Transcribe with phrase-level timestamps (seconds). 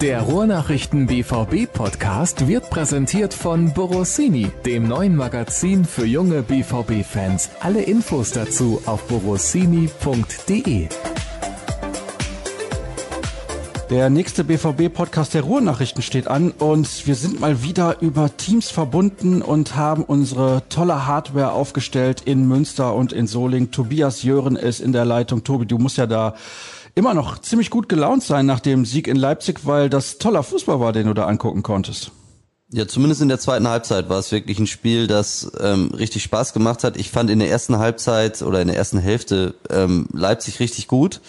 [0.00, 7.50] Der Ruhrnachrichten BVB Podcast wird präsentiert von Borossini, dem neuen Magazin für junge BVB Fans.
[7.58, 10.88] Alle Infos dazu auf borossini.de.
[13.90, 19.40] Der nächste BVB-Podcast der Ruhrnachrichten steht an und wir sind mal wieder über Teams verbunden
[19.40, 23.70] und haben unsere tolle Hardware aufgestellt in Münster und in Soling.
[23.70, 25.42] Tobias Jören ist in der Leitung.
[25.42, 26.34] Tobi, du musst ja da
[26.94, 30.80] immer noch ziemlich gut gelaunt sein nach dem Sieg in Leipzig, weil das toller Fußball
[30.80, 32.12] war, den du da angucken konntest.
[32.70, 36.52] Ja, zumindest in der zweiten Halbzeit war es wirklich ein Spiel, das ähm, richtig Spaß
[36.52, 36.98] gemacht hat.
[36.98, 41.22] Ich fand in der ersten Halbzeit oder in der ersten Hälfte ähm, Leipzig richtig gut.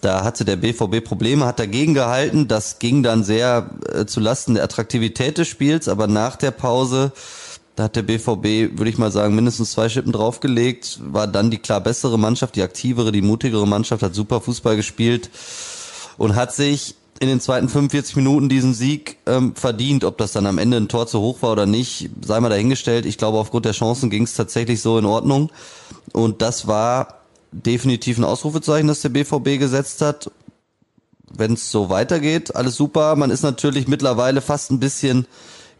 [0.00, 2.48] Da hatte der BVB Probleme, hat dagegen gehalten.
[2.48, 7.12] Das ging dann sehr äh, zu Lasten der Attraktivität des Spiels, aber nach der Pause,
[7.76, 11.58] da hat der BVB, würde ich mal sagen, mindestens zwei Schippen draufgelegt, war dann die
[11.58, 15.30] klar bessere Mannschaft, die aktivere, die mutigere Mannschaft, hat super Fußball gespielt
[16.16, 20.04] und hat sich in den zweiten 45 Minuten diesen Sieg ähm, verdient.
[20.04, 23.06] Ob das dann am Ende ein Tor zu hoch war oder nicht, sei mal dahingestellt.
[23.06, 25.50] Ich glaube, aufgrund der Chancen ging es tatsächlich so in Ordnung.
[26.12, 27.20] Und das war
[27.52, 30.30] definitiv ein Ausrufezeichen, das der BVB gesetzt hat.
[31.36, 33.16] Wenn es so weitergeht, alles super.
[33.16, 35.26] Man ist natürlich mittlerweile fast ein bisschen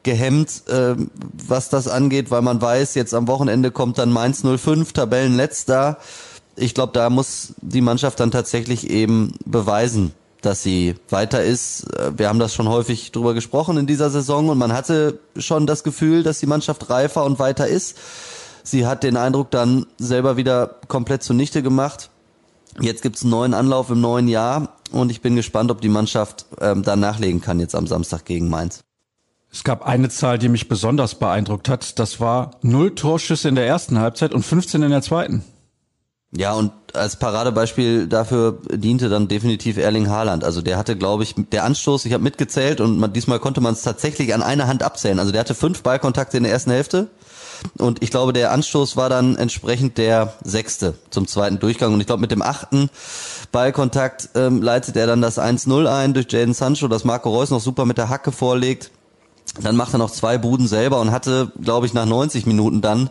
[0.04, 0.94] gehemmt, äh,
[1.46, 5.98] was das angeht, weil man weiß, jetzt am Wochenende kommt dann Mainz 05, Tabellenletzter.
[6.56, 11.84] Ich glaube, da muss die Mannschaft dann tatsächlich eben beweisen, dass sie weiter ist.
[11.98, 15.66] Äh, wir haben das schon häufig drüber gesprochen in dieser Saison und man hatte schon
[15.66, 17.96] das Gefühl, dass die Mannschaft reifer und weiter ist.
[18.62, 22.10] Sie hat den Eindruck dann selber wieder komplett zunichte gemacht.
[22.80, 26.46] Jetzt gibt's einen neuen Anlauf im neuen Jahr und ich bin gespannt, ob die Mannschaft
[26.60, 28.84] ähm, da nachlegen kann jetzt am Samstag gegen Mainz.
[29.54, 32.00] Es gab eine Zahl, die mich besonders beeindruckt hat.
[32.00, 35.44] Das war null Torschüsse in der ersten Halbzeit und 15 in der zweiten.
[36.36, 40.42] Ja, und als Paradebeispiel dafür diente dann definitiv Erling Haaland.
[40.42, 43.74] Also der hatte, glaube ich, der Anstoß, ich habe mitgezählt und man, diesmal konnte man
[43.74, 45.20] es tatsächlich an einer Hand abzählen.
[45.20, 47.06] Also der hatte fünf Ballkontakte in der ersten Hälfte
[47.78, 51.94] und ich glaube, der Anstoß war dann entsprechend der sechste zum zweiten Durchgang.
[51.94, 52.90] Und ich glaube, mit dem achten
[53.52, 57.60] Ballkontakt ähm, leitet er dann das 1-0 ein durch Jaden Sancho, das Marco Reus noch
[57.60, 58.90] super mit der Hacke vorlegt.
[59.60, 63.10] Dann macht er noch zwei Buden selber und hatte, glaube ich, nach 90 Minuten dann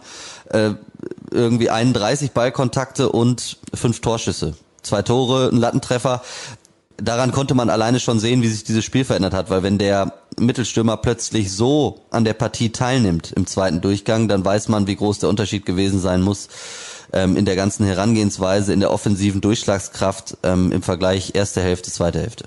[0.50, 0.72] äh,
[1.32, 4.56] irgendwie 31 Ballkontakte und fünf Torschüsse.
[4.82, 6.22] Zwei Tore, ein Lattentreffer
[6.98, 10.14] daran konnte man alleine schon sehen, wie sich dieses Spiel verändert hat, weil wenn der
[10.40, 15.20] Mittelstürmer plötzlich so an der Partie teilnimmt im zweiten Durchgang, dann weiß man, wie groß
[15.20, 16.50] der Unterschied gewesen sein muss
[17.12, 22.20] ähm, in der ganzen Herangehensweise, in der offensiven Durchschlagskraft ähm, im Vergleich erste Hälfte, zweite
[22.20, 22.46] Hälfte.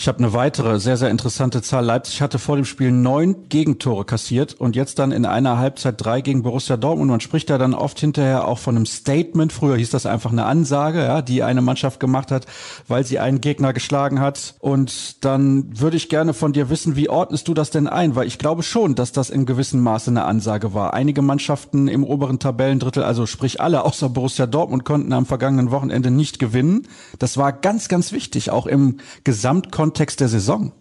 [0.00, 1.84] Ich habe eine weitere sehr, sehr interessante Zahl.
[1.84, 6.20] Leipzig hatte vor dem Spiel neun Gegentore kassiert und jetzt dann in einer Halbzeit drei
[6.20, 7.10] gegen Borussia Dortmund.
[7.10, 9.52] Man spricht da dann oft hinterher auch von einem Statement.
[9.52, 12.46] Früher hieß das einfach eine Ansage, ja, die eine Mannschaft gemacht hat,
[12.86, 14.54] weil sie einen Gegner geschlagen hat.
[14.60, 18.14] Und dann würde ich gerne von dir wissen, wie ordnest du das denn ein?
[18.14, 20.94] Weil ich glaube schon, dass das in gewissem Maße eine Ansage war.
[20.94, 26.12] Einige Mannschaften im oberen Tabellendrittel, also sprich alle außer Borussia Dortmund, konnten am vergangenen Wochenende
[26.12, 26.86] nicht gewinnen.
[27.18, 30.72] Das war ganz, ganz wichtig, auch im Gesamtkontext Kontext der Saison.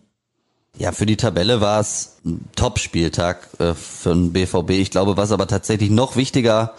[0.78, 4.72] Ja, für die Tabelle war es ein Top-Spieltag äh, für den BVB.
[4.72, 6.74] Ich glaube, was aber tatsächlich noch wichtiger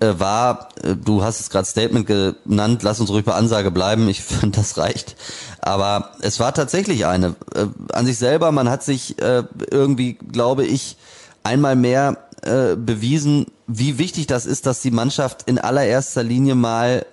[0.00, 4.06] äh, war, äh, du hast es gerade Statement genannt, lass uns ruhig bei Ansage bleiben,
[4.10, 5.16] ich finde, das reicht.
[5.62, 7.36] Aber es war tatsächlich eine.
[7.92, 10.96] An sich selber, man hat sich irgendwie, glaube ich,
[11.42, 12.18] einmal mehr
[12.76, 17.04] bewiesen, wie wichtig das ist, dass die Mannschaft in allererster Linie mal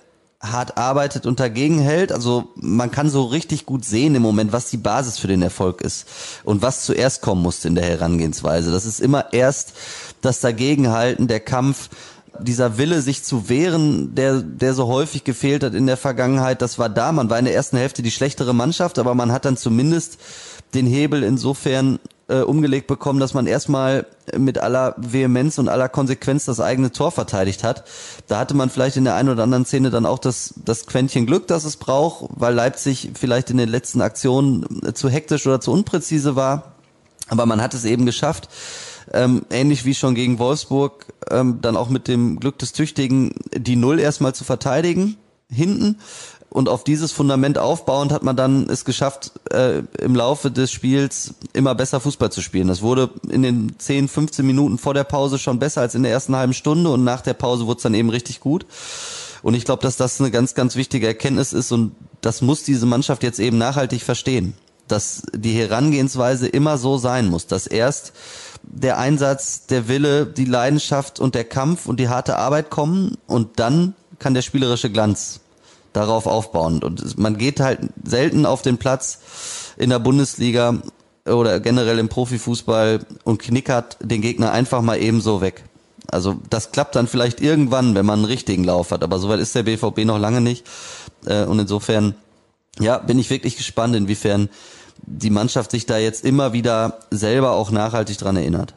[0.52, 2.12] hart arbeitet und dagegen hält.
[2.12, 5.80] Also man kann so richtig gut sehen im Moment, was die Basis für den Erfolg
[5.80, 6.06] ist
[6.44, 8.70] und was zuerst kommen musste in der Herangehensweise.
[8.70, 9.74] Das ist immer erst
[10.20, 11.88] das Dagegenhalten, der Kampf,
[12.40, 16.78] dieser Wille, sich zu wehren, der, der so häufig gefehlt hat in der Vergangenheit, das
[16.78, 17.12] war da.
[17.12, 20.18] Man war in der ersten Hälfte die schlechtere Mannschaft, aber man hat dann zumindest
[20.74, 26.46] den Hebel insofern äh, umgelegt bekommen, dass man erstmal mit aller Vehemenz und aller Konsequenz
[26.46, 27.84] das eigene Tor verteidigt hat.
[28.26, 31.26] Da hatte man vielleicht in der einen oder anderen Szene dann auch das, das Quäntchen
[31.26, 35.60] Glück, das es braucht, weil Leipzig vielleicht in den letzten Aktionen äh, zu hektisch oder
[35.60, 36.74] zu unpräzise war.
[37.28, 38.48] Aber man hat es eben geschafft,
[39.12, 43.76] ähm, ähnlich wie schon gegen Wolfsburg, ähm, dann auch mit dem Glück des Tüchtigen die
[43.76, 45.16] Null erstmal zu verteidigen
[45.50, 45.98] hinten
[46.54, 51.34] und auf dieses Fundament aufbauend hat man dann es geschafft, äh, im Laufe des Spiels
[51.52, 52.68] immer besser Fußball zu spielen.
[52.68, 56.12] Das wurde in den 10, 15 Minuten vor der Pause schon besser als in der
[56.12, 58.66] ersten halben Stunde und nach der Pause wurde es dann eben richtig gut.
[59.42, 62.86] Und ich glaube, dass das eine ganz, ganz wichtige Erkenntnis ist und das muss diese
[62.86, 64.54] Mannschaft jetzt eben nachhaltig verstehen.
[64.86, 68.12] Dass die Herangehensweise immer so sein muss, dass erst
[68.62, 73.58] der Einsatz, der Wille, die Leidenschaft und der Kampf und die harte Arbeit kommen und
[73.58, 75.40] dann kann der spielerische Glanz
[75.94, 76.82] darauf aufbauen.
[76.82, 79.20] Und man geht halt selten auf den Platz
[79.76, 80.82] in der Bundesliga
[81.26, 85.64] oder generell im Profifußball und knickert den Gegner einfach mal ebenso weg.
[86.10, 89.54] Also das klappt dann vielleicht irgendwann, wenn man einen richtigen Lauf hat, aber soweit ist
[89.54, 90.66] der BVB noch lange nicht.
[91.24, 92.14] Äh, und insofern,
[92.78, 94.50] ja, bin ich wirklich gespannt, inwiefern
[94.98, 98.74] die Mannschaft sich da jetzt immer wieder selber auch nachhaltig dran erinnert.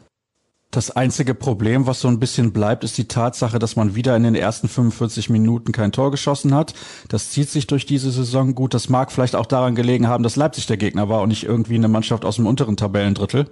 [0.70, 4.22] Das einzige Problem, was so ein bisschen bleibt, ist die Tatsache, dass man wieder in
[4.22, 6.74] den ersten 45 Minuten kein Tor geschossen hat.
[7.08, 8.74] Das zieht sich durch diese Saison gut.
[8.74, 11.76] Das mag vielleicht auch daran gelegen haben, dass Leipzig der Gegner war und nicht irgendwie
[11.76, 13.50] eine Mannschaft aus dem unteren Tabellendrittel.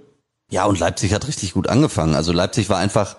[0.51, 2.13] Ja, und Leipzig hat richtig gut angefangen.
[2.13, 3.17] Also Leipzig war einfach,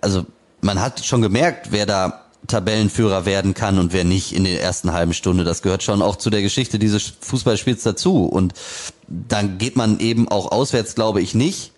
[0.00, 0.26] also
[0.60, 4.92] man hat schon gemerkt, wer da Tabellenführer werden kann und wer nicht in der ersten
[4.92, 5.44] halben Stunde.
[5.44, 8.24] Das gehört schon auch zu der Geschichte dieses Fußballspiels dazu.
[8.24, 8.54] Und
[9.06, 11.72] dann geht man eben auch auswärts, glaube ich, nicht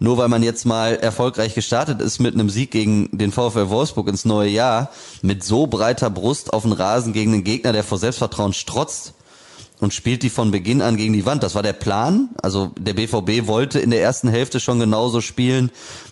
[0.00, 4.08] nur weil man jetzt mal erfolgreich gestartet ist mit einem Sieg gegen den VfL Wolfsburg
[4.08, 4.90] ins neue Jahr,
[5.22, 9.14] mit so breiter Brust auf den Rasen gegen einen Gegner, der vor Selbstvertrauen strotzt
[9.80, 11.42] und spielt die von Beginn an gegen die Wand.
[11.42, 12.30] Das war der Plan.
[12.42, 15.70] Also der BVB wollte in der ersten Hälfte schon genauso spielen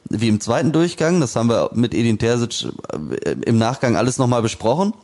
[0.08, 1.20] wie im zweiten Durchgang.
[1.20, 2.72] Das haben wir mit Edin Terzic
[3.24, 4.94] äh, im Nachgang alles nochmal besprochen.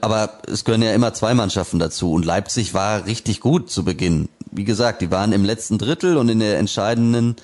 [0.00, 4.28] Aber es gehören ja immer zwei Mannschaften dazu und Leipzig war richtig gut zu Beginn
[4.52, 7.36] wie gesagt, die waren im letzten Drittel und in der entscheidenden,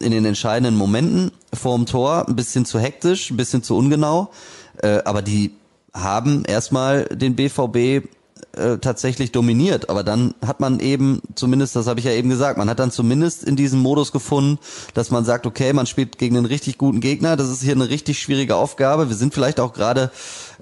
[0.00, 4.30] in den entscheidenden Momenten vorm Tor ein bisschen zu hektisch, ein bisschen zu ungenau.
[4.78, 5.52] Äh, aber die
[5.92, 8.08] haben erstmal den BVB
[8.56, 9.88] äh, tatsächlich dominiert.
[9.88, 12.90] Aber dann hat man eben, zumindest, das habe ich ja eben gesagt, man hat dann
[12.90, 14.58] zumindest in diesem Modus gefunden,
[14.94, 17.88] dass man sagt, okay, man spielt gegen einen richtig guten Gegner, das ist hier eine
[17.88, 19.08] richtig schwierige Aufgabe.
[19.08, 20.10] Wir sind vielleicht auch gerade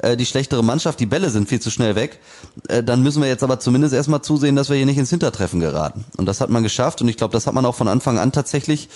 [0.03, 2.21] äh, die schlechtere Mannschaft, die Bälle sind viel zu schnell weg.
[2.69, 5.61] Äh, dann müssen wir jetzt aber zumindest erstmal zusehen, dass wir hier nicht ins Hintertreffen
[5.61, 6.05] geraten.
[6.17, 8.33] Und das hat man geschafft und ich glaube, das hat man auch von Anfang an
[8.33, 8.89] tatsächlich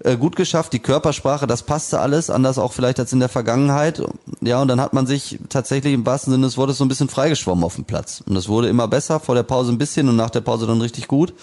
[0.00, 0.72] äh, gut geschafft.
[0.72, 4.02] Die Körpersprache, das passte alles, anders auch vielleicht als in der Vergangenheit.
[4.40, 7.08] Ja, und dann hat man sich tatsächlich im wahrsten Sinne des Wortes so ein bisschen
[7.08, 8.22] freigeschwommen auf dem Platz.
[8.26, 10.80] Und das wurde immer besser, vor der Pause ein bisschen und nach der Pause dann
[10.80, 11.34] richtig gut.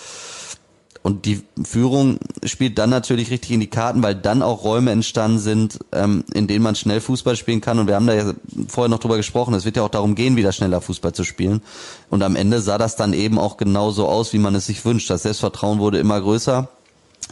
[1.02, 5.40] Und die Führung spielt dann natürlich richtig in die Karten, weil dann auch Räume entstanden
[5.40, 7.80] sind, ähm, in denen man schnell Fußball spielen kann.
[7.80, 8.34] Und wir haben da ja
[8.68, 11.62] vorher noch drüber gesprochen, es wird ja auch darum gehen, wieder schneller Fußball zu spielen.
[12.10, 15.10] Und am Ende sah das dann eben auch genauso aus, wie man es sich wünscht.
[15.10, 16.68] Das Selbstvertrauen wurde immer größer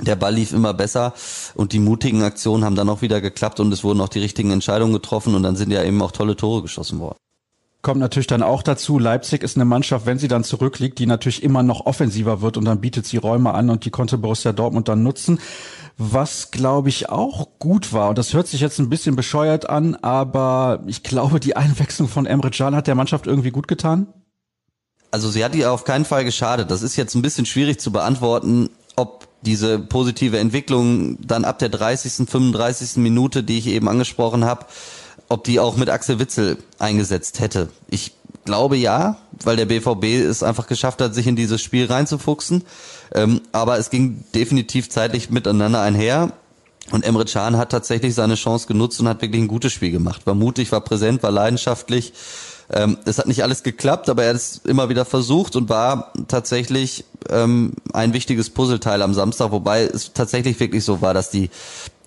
[0.01, 1.13] der Ball lief immer besser
[1.55, 4.51] und die mutigen Aktionen haben dann auch wieder geklappt und es wurden auch die richtigen
[4.51, 7.17] Entscheidungen getroffen und dann sind ja eben auch tolle Tore geschossen worden.
[7.83, 11.41] Kommt natürlich dann auch dazu, Leipzig ist eine Mannschaft, wenn sie dann zurückliegt, die natürlich
[11.41, 14.87] immer noch offensiver wird und dann bietet sie Räume an und die konnte Borussia Dortmund
[14.87, 15.39] dann nutzen.
[15.97, 19.95] Was, glaube ich, auch gut war, und das hört sich jetzt ein bisschen bescheuert an,
[19.95, 24.07] aber ich glaube, die Einwechslung von Emre Can hat der Mannschaft irgendwie gut getan.
[25.09, 26.69] Also sie hat ihr auf keinen Fall geschadet.
[26.69, 31.69] Das ist jetzt ein bisschen schwierig zu beantworten, ob diese positive Entwicklung dann ab der
[31.69, 32.97] 30., 35.
[32.97, 34.65] Minute, die ich eben angesprochen habe,
[35.29, 37.69] ob die auch mit Axel Witzel eingesetzt hätte.
[37.89, 38.13] Ich
[38.45, 42.63] glaube ja, weil der BVB es einfach geschafft hat, sich in dieses Spiel reinzufuchsen.
[43.13, 46.31] Ähm, aber es ging definitiv zeitlich miteinander einher.
[46.91, 50.25] Und Emre Can hat tatsächlich seine Chance genutzt und hat wirklich ein gutes Spiel gemacht.
[50.25, 52.13] War mutig, war präsent, war leidenschaftlich.
[52.69, 56.13] Ähm, es hat nicht alles geklappt, aber er hat es immer wieder versucht und war
[56.27, 61.49] tatsächlich ähm, ein wichtiges Puzzleteil am Samstag, wobei es tatsächlich wirklich so war, dass die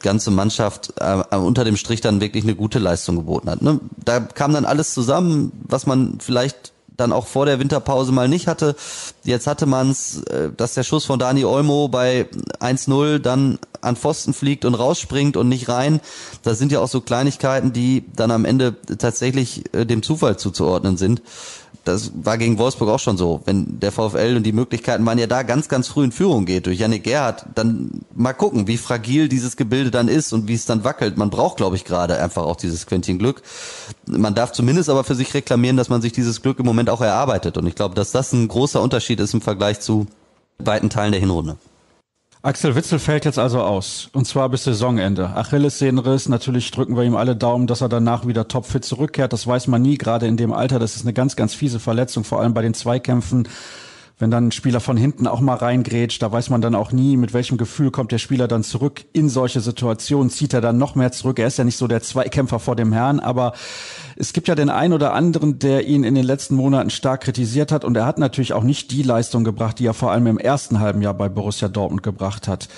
[0.01, 3.63] ganze Mannschaft äh, unter dem Strich dann wirklich eine gute Leistung geboten hat.
[3.63, 3.81] Ne?
[4.03, 8.47] Da kam dann alles zusammen, was man vielleicht dann auch vor der Winterpause mal nicht
[8.47, 8.77] hatte.
[9.25, 12.27] Jetzt hatte man es, äh, dass der Schuss von Dani Olmo bei
[12.61, 16.01] 1-0 dann an Pfosten fliegt und rausspringt und nicht rein.
[16.43, 20.97] Das sind ja auch so Kleinigkeiten, die dann am Ende tatsächlich äh, dem Zufall zuzuordnen
[20.97, 21.23] sind
[21.85, 23.41] das war gegen Wolfsburg auch schon so.
[23.45, 26.67] Wenn der VfL und die Möglichkeiten waren ja da ganz, ganz früh in Führung geht
[26.67, 30.67] durch Yannick Gerhardt, dann mal gucken, wie fragil dieses Gebilde dann ist und wie es
[30.67, 31.17] dann wackelt.
[31.17, 33.43] Man braucht, glaube ich, gerade einfach auch dieses Quäntchen Glück.
[34.07, 37.01] Man darf zumindest aber für sich reklamieren, dass man sich dieses Glück im Moment auch
[37.01, 37.57] erarbeitet.
[37.57, 40.07] Und ich glaube, dass das ein großer Unterschied ist im Vergleich zu
[40.59, 41.57] weiten Teilen der Hinrunde.
[42.43, 44.09] Axel Witzel fällt jetzt also aus.
[44.15, 45.29] Und zwar bis Saisonende.
[45.37, 46.29] Achillessehnenriss.
[46.29, 49.35] Natürlich drücken wir ihm alle Daumen, dass er danach wieder topfit zurückkehrt.
[49.35, 50.79] Das weiß man nie, gerade in dem Alter.
[50.79, 53.47] Das ist eine ganz, ganz fiese Verletzung, vor allem bei den Zweikämpfen
[54.21, 57.17] wenn dann ein Spieler von hinten auch mal reingrätscht, da weiß man dann auch nie,
[57.17, 60.95] mit welchem Gefühl kommt der Spieler dann zurück in solche Situationen, zieht er dann noch
[60.95, 61.39] mehr zurück.
[61.39, 63.55] Er ist ja nicht so der Zweikämpfer vor dem Herrn, aber
[64.17, 67.73] es gibt ja den einen oder anderen, der ihn in den letzten Monaten stark kritisiert
[67.73, 70.39] hat und er hat natürlich auch nicht die Leistung gebracht, die er vor allem im
[70.39, 72.69] ersten halben Jahr bei Borussia Dortmund gebracht hat.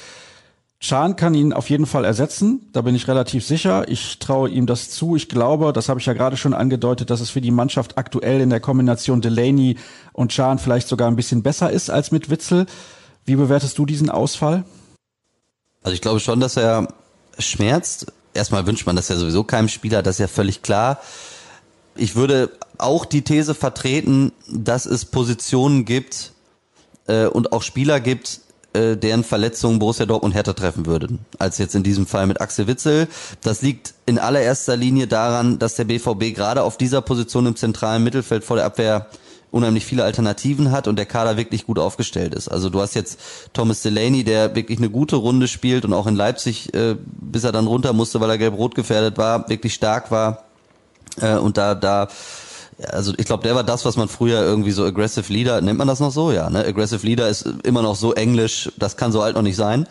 [0.82, 3.88] Chan kann ihn auf jeden Fall ersetzen, da bin ich relativ sicher.
[3.88, 5.14] Ich traue ihm das zu.
[5.14, 8.40] Ich glaube, das habe ich ja gerade schon angedeutet, dass es für die Mannschaft aktuell
[8.40, 9.76] in der Kombination Delaney
[10.12, 12.66] und Chan vielleicht sogar ein bisschen besser ist als mit Witzel.
[13.24, 14.64] Wie bewertest du diesen Ausfall?
[15.84, 16.88] Also ich glaube schon, dass er
[17.38, 18.12] schmerzt.
[18.34, 21.00] Erstmal wünscht man das ja sowieso keinem Spieler, das ist ja völlig klar.
[21.94, 26.32] Ich würde auch die These vertreten, dass es Positionen gibt,
[27.06, 28.40] äh, und auch Spieler gibt,
[28.74, 32.66] äh, deren Verletzungen Borussia Dortmund härter treffen würden, als jetzt in diesem Fall mit Axel
[32.66, 33.08] Witzel.
[33.42, 38.02] Das liegt in allererster Linie daran, dass der BVB gerade auf dieser Position im zentralen
[38.02, 39.06] Mittelfeld vor der Abwehr
[39.50, 42.48] unheimlich viele Alternativen hat und der Kader wirklich gut aufgestellt ist.
[42.48, 43.20] Also du hast jetzt
[43.52, 47.52] Thomas Delaney, der wirklich eine gute Runde spielt und auch in Leipzig, äh, bis er
[47.52, 50.44] dann runter musste, weil er gelb-rot gefährdet war, wirklich stark war.
[51.20, 52.08] Äh, und da, da
[52.90, 55.88] also ich glaube, der war das, was man früher irgendwie so Aggressive Leader, nennt man
[55.88, 56.32] das noch so?
[56.32, 56.64] Ja, ne?
[56.64, 59.86] Aggressive Leader ist immer noch so englisch, das kann so alt noch nicht sein.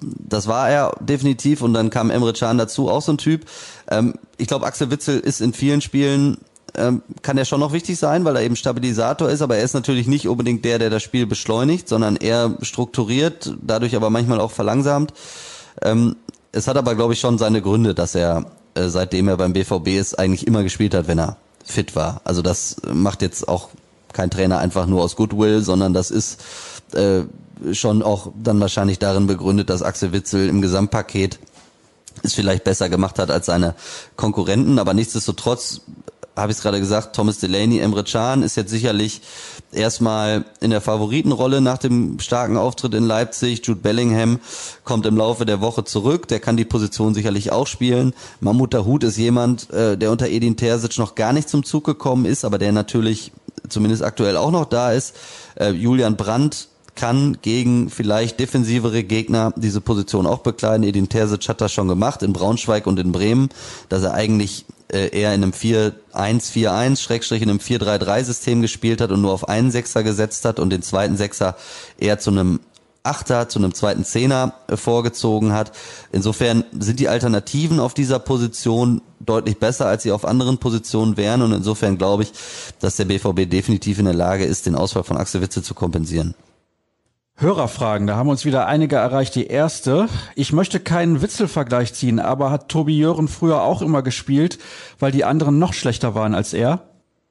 [0.00, 3.46] Das war er definitiv und dann kam Emre Can dazu, auch so ein Typ.
[3.90, 6.38] Ähm, ich glaube, Axel Witzel ist in vielen Spielen
[6.76, 9.74] ähm, kann er schon noch wichtig sein, weil er eben Stabilisator ist, aber er ist
[9.74, 14.50] natürlich nicht unbedingt der, der das Spiel beschleunigt, sondern eher strukturiert, dadurch aber manchmal auch
[14.50, 15.12] verlangsamt.
[15.82, 16.16] Ähm,
[16.52, 19.88] es hat aber, glaube ich, schon seine Gründe, dass er, äh, seitdem er beim BVB
[19.88, 21.36] ist, eigentlich immer gespielt hat, wenn er
[21.70, 22.20] fit war.
[22.24, 23.68] Also das macht jetzt auch
[24.12, 26.40] kein Trainer einfach nur aus Goodwill, sondern das ist
[26.94, 27.22] äh,
[27.72, 31.38] schon auch dann wahrscheinlich darin begründet, dass Axel Witzel im Gesamtpaket
[32.22, 33.74] es vielleicht besser gemacht hat als seine
[34.16, 35.82] Konkurrenten, aber nichtsdestotrotz
[36.38, 39.20] habe ich es gerade gesagt, Thomas Delaney, Emre Can ist jetzt sicherlich
[39.72, 43.66] erstmal in der Favoritenrolle nach dem starken Auftritt in Leipzig.
[43.66, 44.38] Jude Bellingham
[44.84, 48.14] kommt im Laufe der Woche zurück, der kann die Position sicherlich auch spielen.
[48.40, 52.24] Mahmoud Dahoud ist jemand, äh, der unter Edin Terzic noch gar nicht zum Zug gekommen
[52.24, 53.32] ist, aber der natürlich
[53.68, 55.16] zumindest aktuell auch noch da ist.
[55.56, 60.82] Äh, Julian Brandt kann gegen vielleicht defensivere Gegner diese Position auch bekleiden.
[60.82, 63.50] Edin Terzic hat das schon gemacht in Braunschweig und in Bremen,
[63.88, 69.20] dass er eigentlich äh, eher in einem 4-1-4-1, Schrägstrich in einem 4-3-3-System gespielt hat und
[69.20, 71.56] nur auf einen Sechser gesetzt hat und den zweiten Sechser
[71.98, 72.60] eher zu einem
[73.02, 75.72] Achter, zu einem zweiten Zehner äh, vorgezogen hat.
[76.12, 81.42] Insofern sind die Alternativen auf dieser Position deutlich besser, als sie auf anderen Positionen wären
[81.42, 82.32] und insofern glaube ich,
[82.80, 86.34] dass der BVB definitiv in der Lage ist, den Ausfall von Axel Witze zu kompensieren.
[87.40, 89.36] Hörerfragen, da haben uns wieder einige erreicht.
[89.36, 94.58] Die erste, ich möchte keinen Witzelvergleich ziehen, aber hat Tobi Jören früher auch immer gespielt,
[94.98, 96.82] weil die anderen noch schlechter waren als er?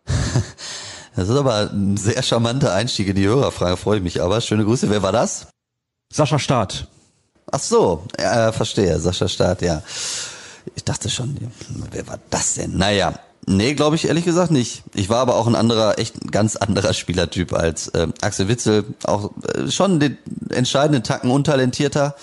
[1.16, 4.40] Das ist aber ein sehr charmanter Einstieg in die Hörerfrage, freue ich mich aber.
[4.40, 5.48] Schöne Grüße, wer war das?
[6.14, 6.88] Sascha Staat.
[7.52, 9.82] Ach so, ja, verstehe, Sascha Staat, ja.
[10.76, 11.36] Ich dachte schon,
[11.90, 12.78] wer war das denn?
[12.78, 13.16] Naja,
[13.50, 14.84] Nee, glaube ich ehrlich gesagt nicht.
[14.94, 18.84] Ich war aber auch ein anderer, echt ein ganz anderer Spielertyp als äh, Axel Witzel.
[19.06, 20.18] Auch äh, schon den
[20.50, 22.16] entscheidenden Tacken untalentierter.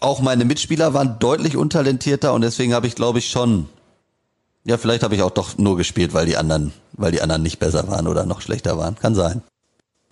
[0.00, 3.68] Auch meine Mitspieler waren deutlich untalentierter und deswegen habe ich, glaube ich, schon.
[4.64, 7.60] Ja, vielleicht habe ich auch doch nur gespielt, weil die anderen, weil die anderen nicht
[7.60, 8.96] besser waren oder noch schlechter waren.
[8.96, 9.42] Kann sein.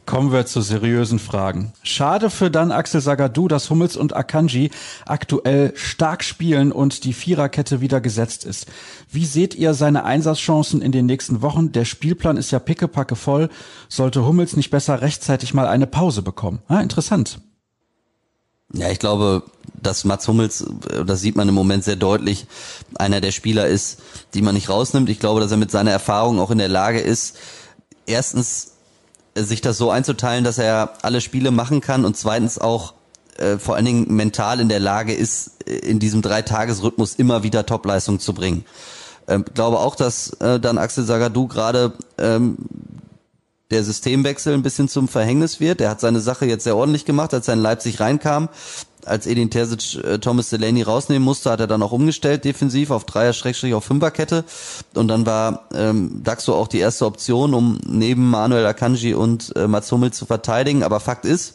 [0.07, 1.73] Kommen wir zu seriösen Fragen.
[1.83, 4.71] Schade für dann Axel Sagadou, dass Hummels und Akanji
[5.07, 8.67] aktuell stark spielen und die Viererkette wieder gesetzt ist.
[9.11, 11.73] Wie seht ihr seine Einsatzchancen in den nächsten Wochen?
[11.73, 13.49] Der Spielplan ist ja pickepacke voll.
[13.89, 16.61] Sollte Hummels nicht besser rechtzeitig mal eine Pause bekommen?
[16.69, 17.41] Ah, interessant.
[18.75, 19.45] Ja, ich glaube,
[19.81, 20.67] dass Mats Hummels,
[21.07, 22.47] das sieht man im Moment sehr deutlich,
[22.97, 24.01] einer der Spieler ist,
[24.35, 25.09] die man nicht rausnimmt.
[25.09, 27.37] Ich glaube, dass er mit seiner Erfahrung auch in der Lage ist,
[28.07, 28.74] erstens
[29.35, 32.95] sich das so einzuteilen, dass er alle Spiele machen kann und zweitens auch
[33.39, 37.67] äh, vor allen Dingen mental in der Lage ist, äh, in diesem Dreitagesrhythmus immer wieder
[37.67, 38.65] Topleistung zu bringen.
[39.27, 42.57] Ähm, glaube auch, dass äh, dann Axel Sagadou gerade ähm,
[43.71, 45.81] der Systemwechsel ein bisschen zum Verhängnis wird.
[45.81, 48.49] Er hat seine Sache jetzt sehr ordentlich gemacht, als er in Leipzig reinkam
[49.07, 53.05] als Edin Terzic äh, Thomas Delaney rausnehmen musste, hat er dann auch umgestellt defensiv auf
[53.05, 54.45] Dreier Schrägstrich auf Fünferkette
[54.95, 59.67] und dann war ähm, Daxo auch die erste Option, um neben Manuel Akanji und äh,
[59.67, 60.83] Mats Hummels zu verteidigen.
[60.83, 61.55] Aber Fakt ist,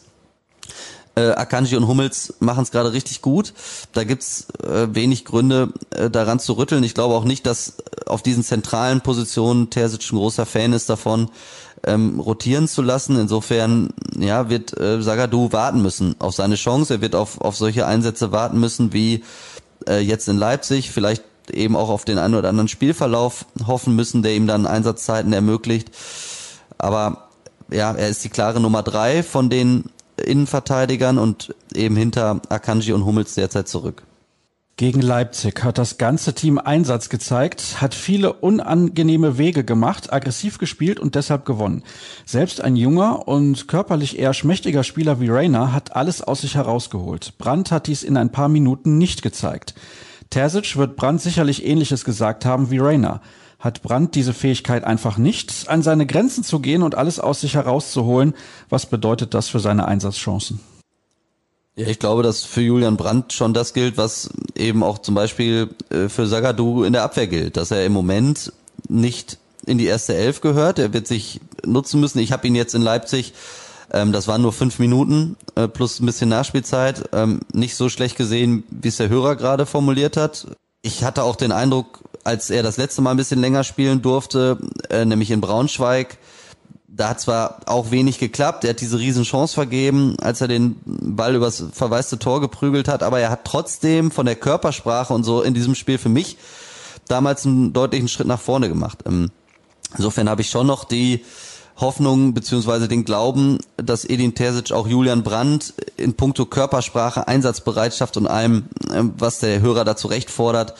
[1.16, 3.52] äh, Akanji und Hummels machen es gerade richtig gut.
[3.92, 6.84] Da gibt's äh, wenig Gründe, äh, daran zu rütteln.
[6.84, 7.74] Ich glaube auch nicht, dass
[8.06, 11.30] auf diesen zentralen Positionen Terzic ein großer Fan ist davon,
[11.84, 13.18] ähm, rotieren zu lassen.
[13.18, 16.94] Insofern ja, wird äh, Sagadu warten müssen auf seine Chance.
[16.94, 19.24] Er wird auf, auf solche Einsätze warten müssen wie
[19.88, 24.22] äh, jetzt in Leipzig, vielleicht eben auch auf den einen oder anderen Spielverlauf hoffen müssen,
[24.22, 25.90] der ihm dann Einsatzzeiten ermöglicht.
[26.78, 27.28] Aber
[27.70, 29.84] ja, er ist die klare Nummer drei von den
[30.24, 34.02] Innenverteidigern und eben hinter Akanji und Hummels derzeit zurück.
[34.80, 40.98] Gegen Leipzig hat das ganze Team Einsatz gezeigt, hat viele unangenehme Wege gemacht, aggressiv gespielt
[40.98, 41.82] und deshalb gewonnen.
[42.24, 47.34] Selbst ein junger und körperlich eher schmächtiger Spieler wie Rainer hat alles aus sich herausgeholt.
[47.36, 49.74] Brandt hat dies in ein paar Minuten nicht gezeigt.
[50.30, 53.20] Terzic wird Brandt sicherlich ähnliches gesagt haben wie Rainer.
[53.60, 57.54] Hat Brandt diese Fähigkeit einfach nicht, an seine Grenzen zu gehen und alles aus sich
[57.54, 58.34] herauszuholen?
[58.68, 60.60] Was bedeutet das für seine Einsatzchancen?
[61.76, 65.68] Ja, ich glaube, dass für Julian Brandt schon das gilt, was eben auch zum Beispiel
[65.90, 68.52] äh, für Sagadu in der Abwehr gilt, dass er im Moment
[68.88, 70.78] nicht in die erste Elf gehört.
[70.78, 72.18] Er wird sich nutzen müssen.
[72.18, 73.34] Ich habe ihn jetzt in Leipzig
[73.92, 77.10] Ähm, das waren nur fünf Minuten äh, plus ein bisschen Nachspielzeit.
[77.12, 80.46] Ähm, nicht so schlecht gesehen, wie es der Hörer gerade formuliert hat.
[80.82, 84.58] Ich hatte auch den Eindruck, als er das letzte Mal ein bisschen länger spielen durfte,
[84.88, 86.18] äh, nämlich in Braunschweig,
[86.88, 90.76] da hat zwar auch wenig geklappt, er hat diese riesen Chance vergeben, als er den
[90.84, 95.42] Ball übers verwaiste Tor geprügelt hat, aber er hat trotzdem von der Körpersprache und so
[95.42, 96.36] in diesem Spiel für mich
[97.06, 99.00] damals einen deutlichen Schritt nach vorne gemacht.
[99.06, 99.30] Ähm,
[99.96, 101.24] insofern habe ich schon noch die
[101.80, 108.26] Hoffnung beziehungsweise den Glauben, dass Edin Terzic auch Julian Brandt in puncto Körpersprache, Einsatzbereitschaft und
[108.26, 110.74] allem, ähm, was der Hörer dazu recht fordert,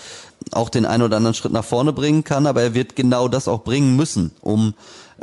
[0.52, 2.46] auch den einen oder anderen Schritt nach vorne bringen kann.
[2.46, 4.74] Aber er wird genau das auch bringen müssen, um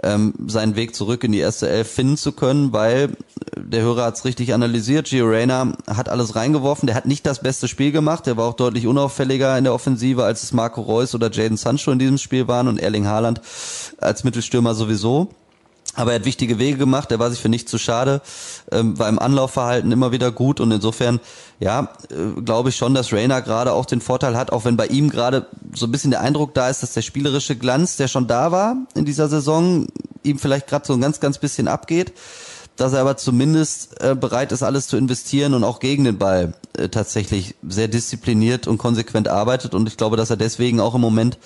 [0.04, 3.10] ähm, seinen Weg zurück in die erste Elf finden zu können, weil
[3.56, 5.08] äh, der Hörer hat es richtig analysiert.
[5.08, 6.88] Gio Reyna hat alles reingeworfen.
[6.88, 8.26] Der hat nicht das beste Spiel gemacht.
[8.26, 11.92] Der war auch deutlich unauffälliger in der Offensive, als es Marco Reus oder Jaden Sancho
[11.92, 13.42] in diesem Spiel waren und Erling Haaland
[14.00, 15.30] als Mittelstürmer sowieso.
[15.98, 18.22] Aber er hat wichtige Wege gemacht, er war sich für nichts zu schade,
[18.72, 21.20] ähm, war im Anlaufverhalten immer wieder gut und insofern,
[21.60, 24.86] ja, äh, glaube ich schon, dass Rainer gerade auch den Vorteil hat, auch wenn bei
[24.86, 28.28] ihm gerade so ein bisschen der Eindruck da ist, dass der spielerische Glanz, der schon
[28.28, 29.88] da war in dieser Saison,
[30.22, 32.14] ihm vielleicht gerade so ein ganz, ganz bisschen abgeht,
[32.76, 36.54] dass er aber zumindest äh, bereit ist, alles zu investieren und auch gegen den Ball
[36.78, 41.02] äh, tatsächlich sehr diszipliniert und konsequent arbeitet und ich glaube, dass er deswegen auch im
[41.02, 41.40] Moment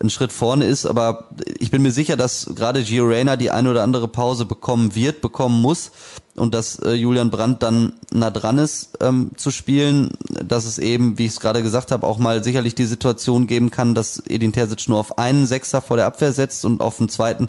[0.00, 3.70] ein Schritt vorne ist, aber ich bin mir sicher, dass gerade Gio Reyna die eine
[3.70, 5.90] oder andere Pause bekommen wird, bekommen muss
[6.34, 11.18] und dass äh, Julian Brandt dann nah dran ist ähm, zu spielen, dass es eben,
[11.18, 14.52] wie ich es gerade gesagt habe, auch mal sicherlich die Situation geben kann, dass Edin
[14.52, 17.48] Terzic nur auf einen Sechser vor der Abwehr setzt und auf einen zweiten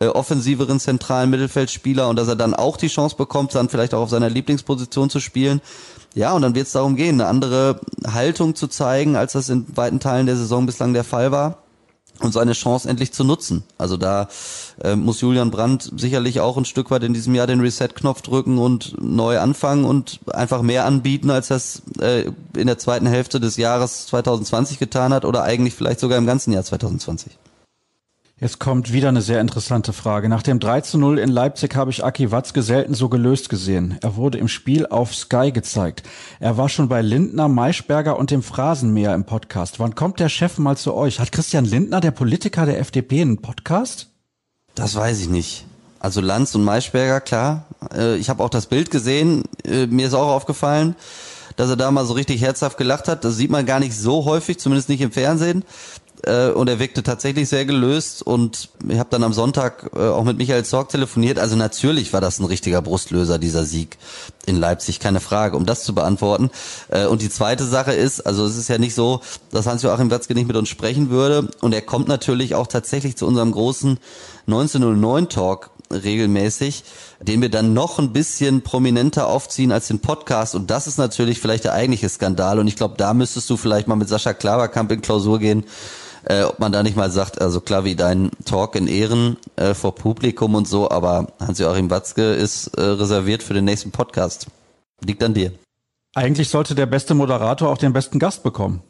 [0.00, 4.02] äh, offensiveren zentralen Mittelfeldspieler und dass er dann auch die Chance bekommt, dann vielleicht auch
[4.02, 5.60] auf seiner Lieblingsposition zu spielen.
[6.14, 9.66] Ja, und dann wird es darum gehen, eine andere Haltung zu zeigen, als das in
[9.76, 11.63] weiten Teilen der Saison bislang der Fall war
[12.20, 13.64] und seine Chance endlich zu nutzen.
[13.76, 14.28] Also da
[14.82, 18.58] äh, muss Julian Brandt sicherlich auch ein Stück weit in diesem Jahr den Reset-Knopf drücken
[18.58, 23.40] und neu anfangen und einfach mehr anbieten, als er es äh, in der zweiten Hälfte
[23.40, 27.36] des Jahres 2020 getan hat oder eigentlich vielleicht sogar im ganzen Jahr 2020.
[28.40, 30.28] Jetzt kommt wieder eine sehr interessante Frage.
[30.28, 33.96] Nach dem 3 zu 0 in Leipzig habe ich Aki Watzke selten so gelöst gesehen.
[34.02, 36.02] Er wurde im Spiel auf Sky gezeigt.
[36.40, 39.78] Er war schon bei Lindner, Maischberger und dem Phrasenmäher im Podcast.
[39.78, 41.20] Wann kommt der Chef mal zu euch?
[41.20, 44.08] Hat Christian Lindner, der Politiker der FDP, einen Podcast?
[44.74, 45.64] Das weiß ich nicht.
[46.00, 47.66] Also Lanz und Maischberger, klar.
[47.94, 49.44] Äh, ich habe auch das Bild gesehen.
[49.64, 50.96] Äh, mir ist auch aufgefallen,
[51.54, 53.24] dass er da mal so richtig herzhaft gelacht hat.
[53.24, 55.64] Das sieht man gar nicht so häufig, zumindest nicht im Fernsehen
[56.26, 60.24] äh, und er wirkte tatsächlich sehr gelöst und ich habe dann am Sonntag äh, auch
[60.24, 61.38] mit Michael Zorg telefoniert.
[61.38, 63.98] Also natürlich war das ein richtiger Brustlöser, dieser Sieg
[64.46, 66.50] in Leipzig, keine Frage, um das zu beantworten.
[66.88, 70.34] Äh, und die zweite Sache ist, also es ist ja nicht so, dass Hans-Joachim Watzke
[70.34, 73.98] nicht mit uns sprechen würde und er kommt natürlich auch tatsächlich zu unserem großen
[74.46, 76.84] 1909 Talk regelmäßig,
[77.20, 80.54] den wir dann noch ein bisschen prominenter aufziehen als den Podcast.
[80.54, 82.58] Und das ist natürlich vielleicht der eigentliche Skandal.
[82.58, 85.64] Und ich glaube, da müsstest du vielleicht mal mit Sascha Klaverkamp in Klausur gehen,
[86.24, 89.74] äh, ob man da nicht mal sagt, also klar wie dein Talk in Ehren äh,
[89.74, 94.46] vor Publikum und so, aber Hans-Joachim Watzke ist äh, reserviert für den nächsten Podcast.
[95.04, 95.52] Liegt an dir.
[96.14, 98.82] Eigentlich sollte der beste Moderator auch den besten Gast bekommen.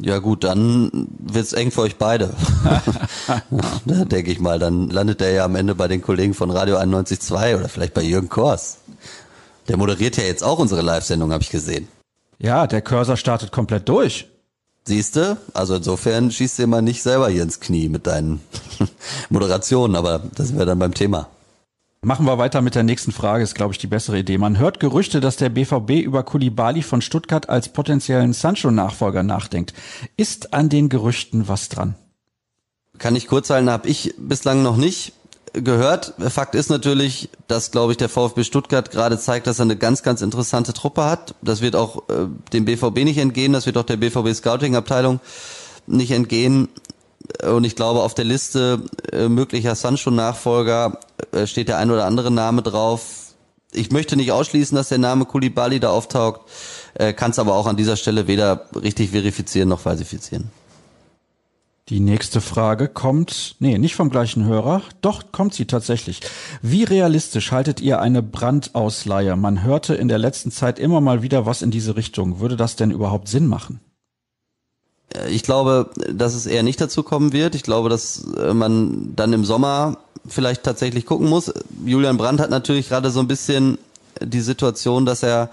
[0.00, 2.34] Ja gut, dann wird's eng für euch beide.
[3.84, 6.76] da denke ich mal, dann landet der ja am Ende bei den Kollegen von Radio
[6.78, 8.78] 91.2 oder vielleicht bei Jürgen Kors.
[9.68, 11.86] Der moderiert ja jetzt auch unsere Live-Sendung, habe ich gesehen.
[12.38, 14.28] Ja, der Cursor startet komplett durch.
[14.86, 18.40] Siehste, also insofern schießt du mal nicht selber hier ins Knie mit deinen
[19.30, 21.28] Moderationen, aber das sind wir dann beim Thema.
[22.02, 24.36] Machen wir weiter mit der nächsten Frage, ist glaube ich die bessere Idee.
[24.36, 29.72] Man hört Gerüchte, dass der BVB über Kulibali von Stuttgart als potenziellen Sancho-Nachfolger nachdenkt.
[30.18, 31.94] Ist an den Gerüchten was dran?
[32.98, 35.14] Kann ich kurz halten, habe ich bislang noch nicht
[35.54, 36.14] gehört.
[36.18, 40.02] Fakt ist natürlich, dass, glaube ich, der VfB Stuttgart gerade zeigt, dass er eine ganz,
[40.02, 41.34] ganz interessante Truppe hat.
[41.42, 45.20] Das wird auch äh, dem BVB nicht entgehen, das wird auch der BVB Scouting Abteilung
[45.86, 46.68] nicht entgehen.
[47.42, 50.98] Und ich glaube, auf der Liste äh, möglicher Sancho-Nachfolger
[51.32, 53.02] äh, steht der ein oder andere Name drauf.
[53.72, 56.42] Ich möchte nicht ausschließen, dass der Name Kulibali da auftaucht,
[56.94, 60.50] äh, kann es aber auch an dieser Stelle weder richtig verifizieren noch falsifizieren.
[61.90, 66.22] Die nächste Frage kommt, nee, nicht vom gleichen Hörer, doch kommt sie tatsächlich.
[66.62, 69.36] Wie realistisch haltet ihr eine Brandausleihe?
[69.36, 72.40] Man hörte in der letzten Zeit immer mal wieder was in diese Richtung.
[72.40, 73.80] Würde das denn überhaupt Sinn machen?
[75.28, 77.54] Ich glaube, dass es eher nicht dazu kommen wird.
[77.54, 81.52] Ich glaube, dass äh, man dann im Sommer vielleicht tatsächlich gucken muss.
[81.84, 83.76] Julian Brandt hat natürlich gerade so ein bisschen
[84.22, 85.50] die Situation, dass er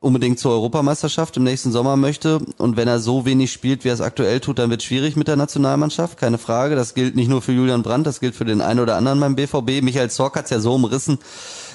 [0.00, 2.40] unbedingt zur Europameisterschaft im nächsten Sommer möchte.
[2.58, 5.16] Und wenn er so wenig spielt, wie er es aktuell tut, dann wird es schwierig
[5.16, 6.76] mit der Nationalmannschaft, keine Frage.
[6.76, 9.34] Das gilt nicht nur für Julian Brandt, das gilt für den einen oder anderen beim
[9.34, 9.82] BVB.
[9.82, 11.18] Michael Zorc hat es ja so umrissen,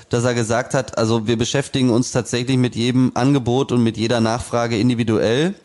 [0.09, 4.21] dass er gesagt hat, also wir beschäftigen uns tatsächlich mit jedem Angebot und mit jeder
[4.21, 5.55] Nachfrage individuell.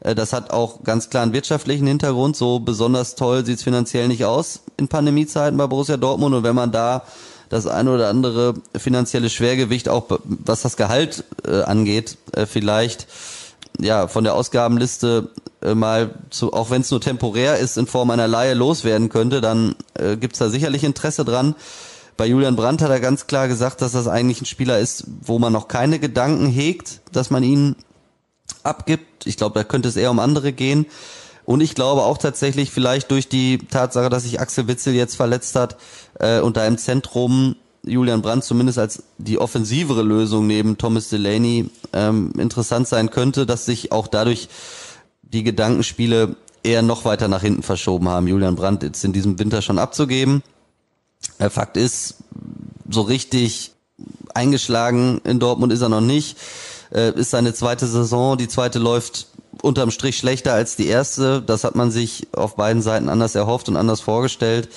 [0.00, 2.36] Äh, das hat auch ganz klar einen wirtschaftlichen Hintergrund.
[2.36, 6.34] So besonders toll sieht es finanziell nicht aus in Pandemiezeiten bei Borussia Dortmund.
[6.34, 7.04] Und wenn man da
[7.52, 13.06] das eine oder andere finanzielle Schwergewicht auch was das Gehalt äh, angeht, äh, vielleicht
[13.78, 15.28] ja von der Ausgabenliste
[15.60, 19.42] äh, mal zu, auch wenn es nur temporär ist, in Form einer Laie loswerden könnte,
[19.42, 21.54] dann äh, gibt da sicherlich Interesse dran.
[22.16, 25.38] Bei Julian Brandt hat er ganz klar gesagt, dass das eigentlich ein Spieler ist, wo
[25.38, 27.76] man noch keine Gedanken hegt, dass man ihn
[28.62, 29.26] abgibt.
[29.26, 30.86] Ich glaube, da könnte es eher um andere gehen.
[31.52, 35.54] Und ich glaube auch tatsächlich vielleicht durch die Tatsache, dass sich Axel Witzel jetzt verletzt
[35.54, 35.76] hat
[36.18, 41.68] äh, und da im Zentrum Julian Brandt zumindest als die offensivere Lösung neben Thomas Delaney
[41.92, 44.48] ähm, interessant sein könnte, dass sich auch dadurch
[45.20, 49.60] die Gedankenspiele eher noch weiter nach hinten verschoben haben, Julian Brandt jetzt in diesem Winter
[49.60, 50.42] schon abzugeben.
[51.38, 52.14] Der Fakt ist,
[52.88, 53.72] so richtig
[54.32, 56.38] eingeschlagen in Dortmund ist er noch nicht.
[56.94, 59.26] Äh, ist seine zweite Saison, die zweite läuft
[59.62, 61.40] unterm Strich schlechter als die erste.
[61.40, 64.68] Das hat man sich auf beiden Seiten anders erhofft und anders vorgestellt.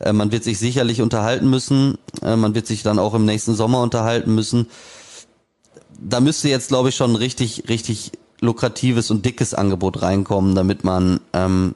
[0.00, 1.98] Äh, man wird sich sicherlich unterhalten müssen.
[2.22, 4.68] Äh, man wird sich dann auch im nächsten Sommer unterhalten müssen.
[6.00, 10.82] Da müsste jetzt, glaube ich, schon ein richtig, richtig lukratives und dickes Angebot reinkommen, damit
[10.82, 11.74] man, ähm,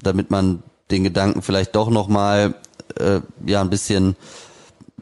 [0.00, 2.54] damit man den Gedanken vielleicht doch nochmal
[2.98, 4.16] äh, ja ein bisschen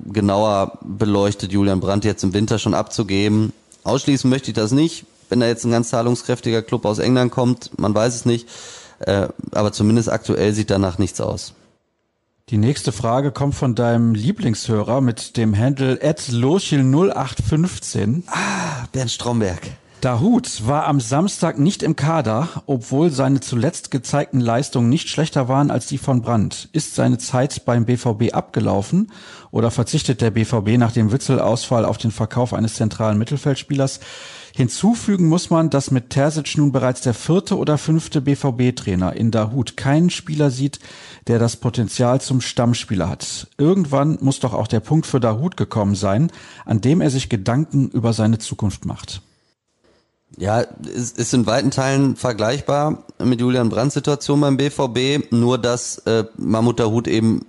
[0.06, 3.52] genauer beleuchtet, Julian Brandt jetzt im Winter schon abzugeben.
[3.84, 7.78] Ausschließen möchte ich das nicht wenn da jetzt ein ganz zahlungskräftiger Club aus England kommt,
[7.78, 8.48] man weiß es nicht.
[9.00, 11.54] Äh, aber zumindest aktuell sieht danach nichts aus.
[12.50, 18.24] Die nächste Frage kommt von deinem Lieblingshörer mit dem Handle lochil0815.
[18.26, 19.62] Ah, Bernd Stromberg.
[20.02, 25.70] Dahut war am Samstag nicht im Kader, obwohl seine zuletzt gezeigten Leistungen nicht schlechter waren
[25.70, 26.68] als die von Brandt.
[26.72, 29.10] Ist seine Zeit beim BVB abgelaufen
[29.50, 34.00] oder verzichtet der BVB nach dem Witzelausfall auf den Verkauf eines zentralen Mittelfeldspielers?
[34.56, 39.76] Hinzufügen muss man, dass mit Terzic nun bereits der vierte oder fünfte BVB-Trainer in Dahut
[39.76, 40.78] keinen Spieler sieht,
[41.26, 43.48] der das Potenzial zum Stammspieler hat.
[43.58, 46.30] Irgendwann muss doch auch der Punkt für Dahut gekommen sein,
[46.64, 49.22] an dem er sich Gedanken über seine Zukunft macht.
[50.36, 55.98] Ja, es ist in weiten Teilen vergleichbar mit Julian Brands Situation beim BVB, nur dass
[56.06, 57.44] äh, Mahmoud Dahut eben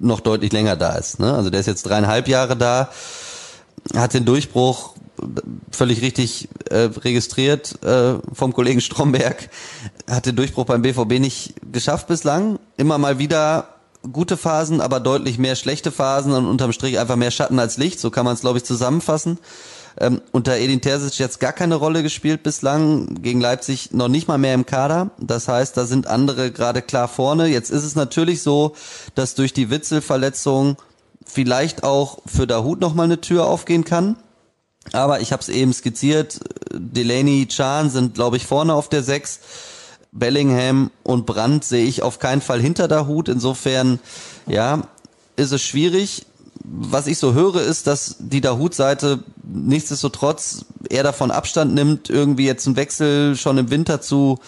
[0.00, 1.18] noch deutlich länger da ist.
[1.18, 1.34] Ne?
[1.34, 2.90] Also der ist jetzt dreieinhalb Jahre da,
[3.94, 4.94] hat den Durchbruch
[5.70, 9.48] völlig richtig äh, registriert äh, vom Kollegen Stromberg,
[10.08, 12.58] hat den Durchbruch beim BVB nicht geschafft bislang.
[12.76, 13.68] Immer mal wieder
[14.12, 18.00] gute Phasen, aber deutlich mehr schlechte Phasen und unterm Strich einfach mehr Schatten als Licht.
[18.00, 19.38] So kann man es, glaube ich, zusammenfassen.
[19.98, 24.38] Ähm, unter Edin Terzic jetzt gar keine Rolle gespielt bislang, gegen Leipzig noch nicht mal
[24.38, 25.10] mehr im Kader.
[25.18, 27.48] Das heißt, da sind andere gerade klar vorne.
[27.48, 28.74] Jetzt ist es natürlich so,
[29.14, 30.76] dass durch die Witzelverletzung
[31.26, 34.16] vielleicht auch für Dahut nochmal eine Tür aufgehen kann.
[34.92, 36.40] Aber ich habe es eben skizziert.
[36.72, 39.40] Delaney, Chan sind, glaube ich, vorne auf der 6.
[40.12, 43.28] Bellingham und Brandt sehe ich auf keinen Fall hinter der Hut.
[43.28, 44.00] Insofern,
[44.46, 44.82] ja,
[45.36, 46.26] ist es schwierig.
[46.64, 52.66] Was ich so höre, ist, dass die Dahut-Seite nichtsdestotrotz eher davon Abstand nimmt, irgendwie jetzt
[52.66, 54.38] einen Wechsel schon im Winter zu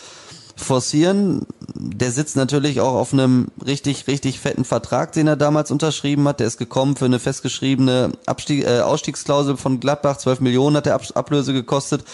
[0.57, 1.47] forcieren.
[1.75, 6.41] Der sitzt natürlich auch auf einem richtig, richtig fetten Vertrag, den er damals unterschrieben hat.
[6.41, 10.19] Der ist gekommen für eine festgeschriebene Abstieg, äh, Ausstiegsklausel von Gladbach.
[10.19, 12.05] 12 Millionen hat der Ab Ablöse gekostet.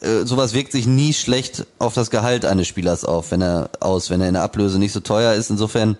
[0.00, 4.10] Äh, sowas wirkt sich nie schlecht auf das Gehalt eines Spielers auf, wenn er aus,
[4.10, 5.50] wenn er in der Ablöse nicht so teuer ist.
[5.50, 5.98] Insofern,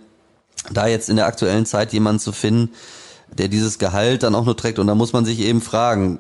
[0.70, 2.72] da jetzt in der aktuellen Zeit jemanden zu finden,
[3.38, 4.78] der dieses Gehalt dann auch nur trägt.
[4.78, 6.18] Und da muss man sich eben fragen,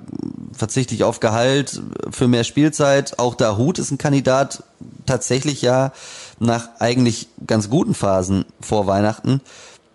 [0.52, 3.18] verzichte ich auf Gehalt für mehr Spielzeit?
[3.18, 4.62] Auch da Hut ist ein Kandidat,
[5.06, 5.92] tatsächlich ja
[6.38, 9.40] nach eigentlich ganz guten Phasen vor Weihnachten,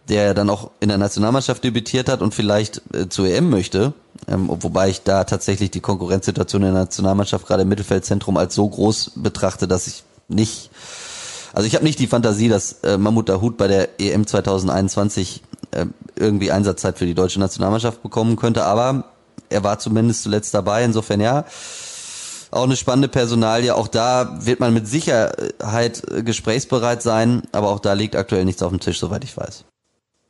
[0.09, 3.93] der dann auch in der Nationalmannschaft debütiert hat und vielleicht äh, zur EM möchte.
[4.27, 8.67] Ähm, wobei ich da tatsächlich die Konkurrenzsituation in der Nationalmannschaft gerade im Mittelfeldzentrum als so
[8.67, 10.69] groß betrachte, dass ich nicht
[11.55, 15.54] also ich habe nicht die Fantasie, dass äh, Mahmoud Dahoud bei der EM 2021 äh,
[16.15, 19.05] irgendwie Einsatzzeit für die deutsche Nationalmannschaft bekommen könnte, aber
[19.49, 21.45] er war zumindest zuletzt dabei, insofern ja.
[22.51, 27.79] Auch eine spannende Personalie, auch da wird man mit Sicherheit äh, gesprächsbereit sein, aber auch
[27.79, 29.65] da liegt aktuell nichts auf dem Tisch, soweit ich weiß.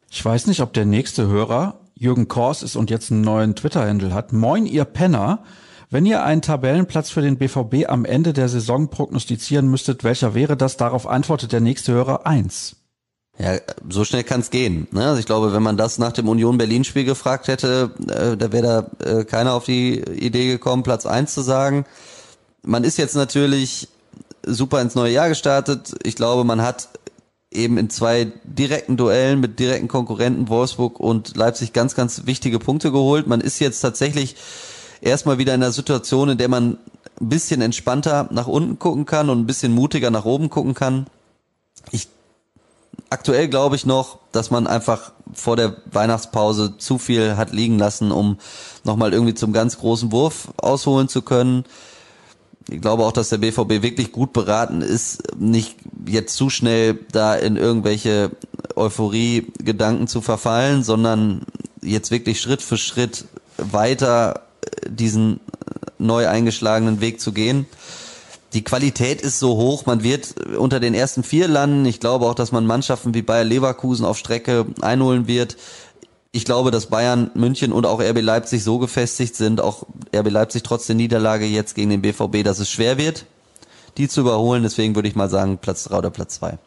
[0.09, 4.13] Ich weiß nicht, ob der nächste Hörer Jürgen Kors ist und jetzt einen neuen Twitter-Handle
[4.13, 4.33] hat.
[4.33, 5.43] Moin, ihr Penner.
[5.89, 10.57] Wenn ihr einen Tabellenplatz für den BVB am Ende der Saison prognostizieren müsstet, welcher wäre
[10.57, 10.77] das?
[10.77, 12.77] Darauf antwortet der nächste Hörer eins.
[13.37, 13.57] Ja,
[13.89, 14.87] so schnell kann es gehen.
[14.91, 15.05] Ne?
[15.05, 18.87] Also ich glaube, wenn man das nach dem Union Berlin-Spiel gefragt hätte, äh, da wäre
[19.01, 21.85] da äh, keiner auf die Idee gekommen, Platz eins zu sagen.
[22.63, 23.89] Man ist jetzt natürlich
[24.45, 25.95] super ins neue Jahr gestartet.
[26.03, 26.87] Ich glaube, man hat
[27.51, 32.91] eben in zwei direkten Duellen mit direkten Konkurrenten Wolfsburg und Leipzig ganz, ganz wichtige Punkte
[32.91, 33.27] geholt.
[33.27, 34.35] Man ist jetzt tatsächlich
[35.01, 36.77] erstmal wieder in einer Situation, in der man
[37.19, 41.07] ein bisschen entspannter nach unten gucken kann und ein bisschen mutiger nach oben gucken kann.
[41.91, 42.07] Ich
[43.09, 48.11] aktuell glaube ich noch, dass man einfach vor der Weihnachtspause zu viel hat liegen lassen,
[48.11, 48.37] um
[48.83, 51.65] nochmal irgendwie zum ganz großen Wurf ausholen zu können.
[52.69, 55.75] Ich glaube auch, dass der BVB wirklich gut beraten ist, nicht
[56.07, 58.31] jetzt zu schnell da in irgendwelche
[58.75, 61.45] Euphorie-Gedanken zu verfallen, sondern
[61.81, 63.25] jetzt wirklich Schritt für Schritt
[63.57, 64.41] weiter
[64.87, 65.39] diesen
[65.99, 67.67] neu eingeschlagenen Weg zu gehen.
[68.55, 71.83] Die Qualität ist so hoch, man wird unter den ersten vier landen.
[71.85, 75.57] Ich glaube auch, dass man Mannschaften wie Bayer Leverkusen auf Strecke einholen wird.
[76.31, 79.83] Ich glaube, dass Bayern, München und auch RB Leipzig so gefestigt sind, auch
[80.15, 83.25] RB Leipzig trotz der Niederlage jetzt gegen den BVB, dass es schwer wird,
[83.97, 84.63] die zu überholen.
[84.63, 86.57] Deswegen würde ich mal sagen, Platz drei oder Platz zwei.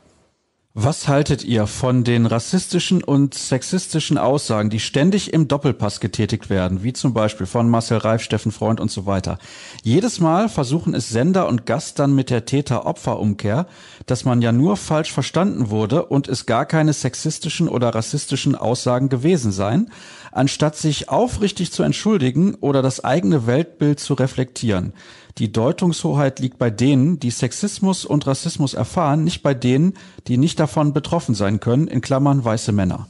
[0.80, 6.84] Was haltet ihr von den rassistischen und sexistischen Aussagen, die ständig im Doppelpass getätigt werden,
[6.84, 9.38] wie zum Beispiel von Marcel Reif, Steffen Freund und so weiter?
[9.82, 13.66] Jedes Mal versuchen es Sender und Gast dann mit der Täter-Opfer-Umkehr,
[14.06, 19.08] dass man ja nur falsch verstanden wurde und es gar keine sexistischen oder rassistischen Aussagen
[19.08, 19.90] gewesen seien,
[20.32, 24.92] anstatt sich aufrichtig zu entschuldigen oder das eigene Weltbild zu reflektieren.
[25.38, 29.94] Die Deutungshoheit liegt bei denen, die Sexismus und Rassismus erfahren, nicht bei denen,
[30.26, 33.08] die nicht davon betroffen sein können, in Klammern weiße Männer.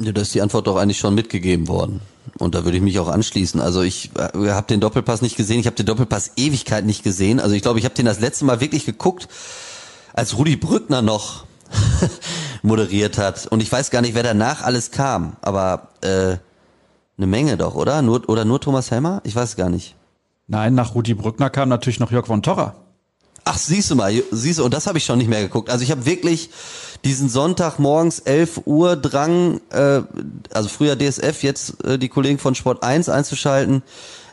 [0.00, 2.00] Ja, da ist die Antwort doch eigentlich schon mitgegeben worden.
[2.38, 3.60] Und da würde ich mich auch anschließen.
[3.60, 5.60] Also ich äh, habe den Doppelpass nicht gesehen.
[5.60, 7.38] Ich habe den Doppelpass Ewigkeit nicht gesehen.
[7.38, 9.28] Also ich glaube, ich habe den das letzte Mal wirklich geguckt,
[10.12, 11.44] als Rudi Brückner noch
[12.62, 13.46] moderiert hat.
[13.46, 15.36] Und ich weiß gar nicht, wer danach alles kam.
[15.42, 16.36] Aber äh,
[17.16, 18.02] eine Menge doch, oder?
[18.02, 19.20] Nur, oder nur Thomas Helmer?
[19.24, 19.94] Ich weiß gar nicht.
[20.48, 22.74] Nein, nach Rudi Brückner kam natürlich noch Jörg von Torra.
[23.44, 25.68] Ach, siehst du mal, siehst du, und das habe ich schon nicht mehr geguckt.
[25.68, 26.50] Also ich habe wirklich
[27.04, 30.02] diesen Sonntag morgens 11 Uhr Drang, äh,
[30.52, 33.82] also früher DSF, jetzt äh, die Kollegen von Sport 1 einzuschalten,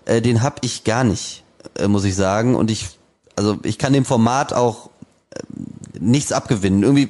[0.06, 1.44] äh, den habe ich gar nicht,
[1.76, 2.56] äh, muss ich sagen.
[2.56, 2.90] Und ich,
[3.36, 4.92] also ich kann dem Format auch
[5.32, 5.40] äh,
[6.00, 6.84] nichts abgewinnen.
[6.84, 7.10] Irgendwie,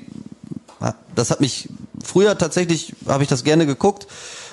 [1.16, 1.70] das hat mich
[2.04, 4.08] früher tatsächlich, habe ich das gerne geguckt.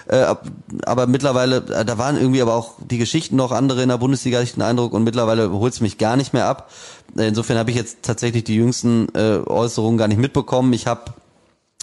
[0.09, 0.37] Äh,
[0.85, 4.41] aber mittlerweile, äh, da waren irgendwie aber auch die Geschichten noch andere in der Bundesliga,
[4.41, 6.71] ich den Eindruck, und mittlerweile holt es mich gar nicht mehr ab.
[7.17, 10.73] Äh, insofern habe ich jetzt tatsächlich die jüngsten äh, Äußerungen gar nicht mitbekommen.
[10.75, 11.13] Ich habe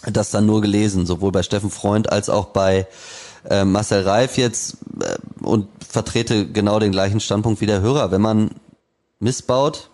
[0.06, 2.88] das dann nur gelesen, sowohl bei Steffen Freund als auch bei
[3.50, 8.12] äh, Marcel Reif jetzt äh, und vertrete genau den gleichen Standpunkt wie der Hörer.
[8.12, 8.52] Wenn man
[9.20, 9.90] missbaut,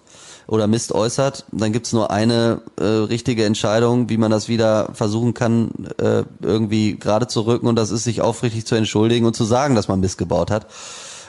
[0.49, 5.35] oder Mist äußert, dann gibt's nur eine äh, richtige Entscheidung, wie man das wieder versuchen
[5.35, 9.43] kann, äh, irgendwie gerade zu rücken und das ist, sich aufrichtig zu entschuldigen und zu
[9.43, 10.65] sagen, dass man Mist gebaut hat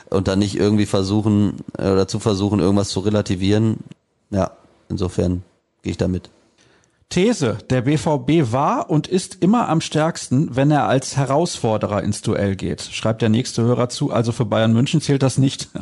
[0.09, 3.79] und dann nicht irgendwie versuchen äh, oder zu versuchen, irgendwas zu relativieren.
[4.31, 4.53] Ja,
[4.89, 5.43] insofern
[5.83, 6.31] gehe ich damit.
[7.11, 12.57] These, der BVB war und ist immer am stärksten, wenn er als Herausforderer ins Duell
[12.57, 12.83] geht.
[12.83, 15.69] Schreibt der nächste Hörer zu, also für Bayern München zählt das nicht.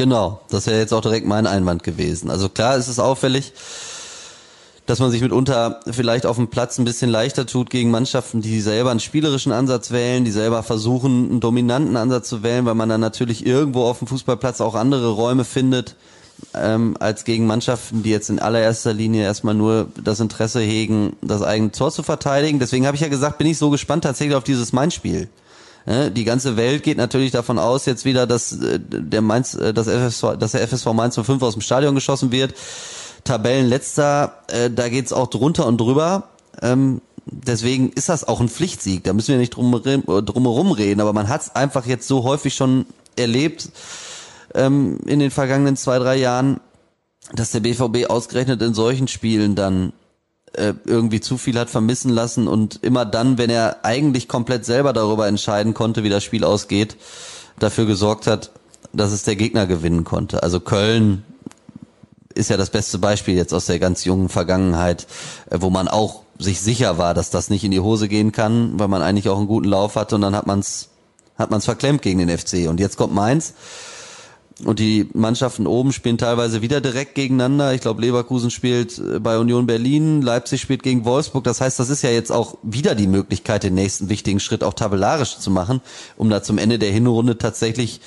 [0.00, 2.30] Genau, das wäre jetzt auch direkt mein Einwand gewesen.
[2.30, 3.52] Also klar ist es auffällig,
[4.86, 8.62] dass man sich mitunter vielleicht auf dem Platz ein bisschen leichter tut gegen Mannschaften, die
[8.62, 12.88] selber einen spielerischen Ansatz wählen, die selber versuchen, einen dominanten Ansatz zu wählen, weil man
[12.88, 15.96] dann natürlich irgendwo auf dem Fußballplatz auch andere Räume findet,
[16.54, 21.42] ähm, als gegen Mannschaften, die jetzt in allererster Linie erstmal nur das Interesse hegen, das
[21.42, 22.58] eigene Tor zu verteidigen.
[22.58, 25.28] Deswegen habe ich ja gesagt, bin ich so gespannt tatsächlich auf dieses Main-Spiel.
[25.86, 29.88] Die ganze Welt geht natürlich davon aus jetzt wieder, dass äh, der Mainz, äh, dass,
[29.88, 32.54] FSV, dass der FSV Mainz 05 aus dem Stadion geschossen wird.
[33.24, 36.28] Tabellenletzter, äh, da geht's auch drunter und drüber.
[36.60, 39.04] Ähm, deswegen ist das auch ein Pflichtsieg.
[39.04, 42.54] Da müssen wir nicht drum, drumherum reden, aber man hat es einfach jetzt so häufig
[42.54, 43.70] schon erlebt
[44.54, 46.60] ähm, in den vergangenen zwei, drei Jahren,
[47.32, 49.92] dass der BVB ausgerechnet in solchen Spielen dann
[50.54, 54.92] äh, irgendwie zu viel hat vermissen lassen und immer dann, wenn er eigentlich komplett selber
[54.92, 56.96] darüber entscheiden konnte, wie das Spiel ausgeht,
[57.58, 58.50] dafür gesorgt hat,
[58.92, 60.42] dass es der Gegner gewinnen konnte.
[60.42, 61.24] Also Köln
[62.34, 65.06] ist ja das beste Beispiel jetzt aus der ganz jungen Vergangenheit,
[65.50, 68.78] äh, wo man auch sich sicher war, dass das nicht in die Hose gehen kann,
[68.78, 70.88] weil man eigentlich auch einen guten Lauf hatte und dann hat man es
[71.40, 72.68] hat man's verklemmt gegen den FC.
[72.68, 73.54] Und jetzt kommt Mainz
[74.64, 77.72] und die Mannschaften oben spielen teilweise wieder direkt gegeneinander.
[77.74, 81.44] Ich glaube, Leverkusen spielt äh, bei Union Berlin, Leipzig spielt gegen Wolfsburg.
[81.44, 84.74] Das heißt, das ist ja jetzt auch wieder die Möglichkeit, den nächsten wichtigen Schritt auch
[84.74, 85.80] tabellarisch zu machen,
[86.16, 88.00] um da zum Ende der Hinrunde tatsächlich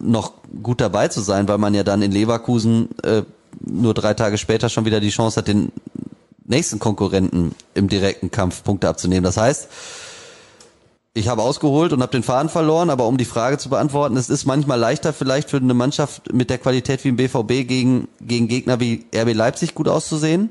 [0.00, 3.22] noch gut dabei zu sein, weil man ja dann in Leverkusen äh,
[3.60, 5.72] nur drei Tage später schon wieder die Chance hat, den
[6.44, 9.24] nächsten Konkurrenten im direkten Kampf Punkte abzunehmen.
[9.24, 9.68] Das heißt,
[11.18, 14.30] ich habe ausgeholt und habe den Faden verloren, aber um die Frage zu beantworten, es
[14.30, 18.48] ist manchmal leichter vielleicht für eine Mannschaft mit der Qualität wie im BVB gegen, gegen
[18.48, 20.50] Gegner wie RB Leipzig gut auszusehen.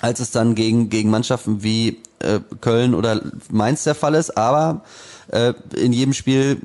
[0.00, 4.36] als es dann gegen, gegen Mannschaften wie äh, Köln oder Mainz der Fall ist.
[4.36, 4.82] Aber
[5.28, 6.60] äh, in jedem Spiel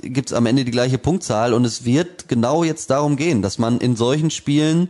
[0.00, 3.78] gibt's am Ende die gleiche Punktzahl und es wird genau jetzt darum gehen, dass man
[3.78, 4.88] in solchen Spielen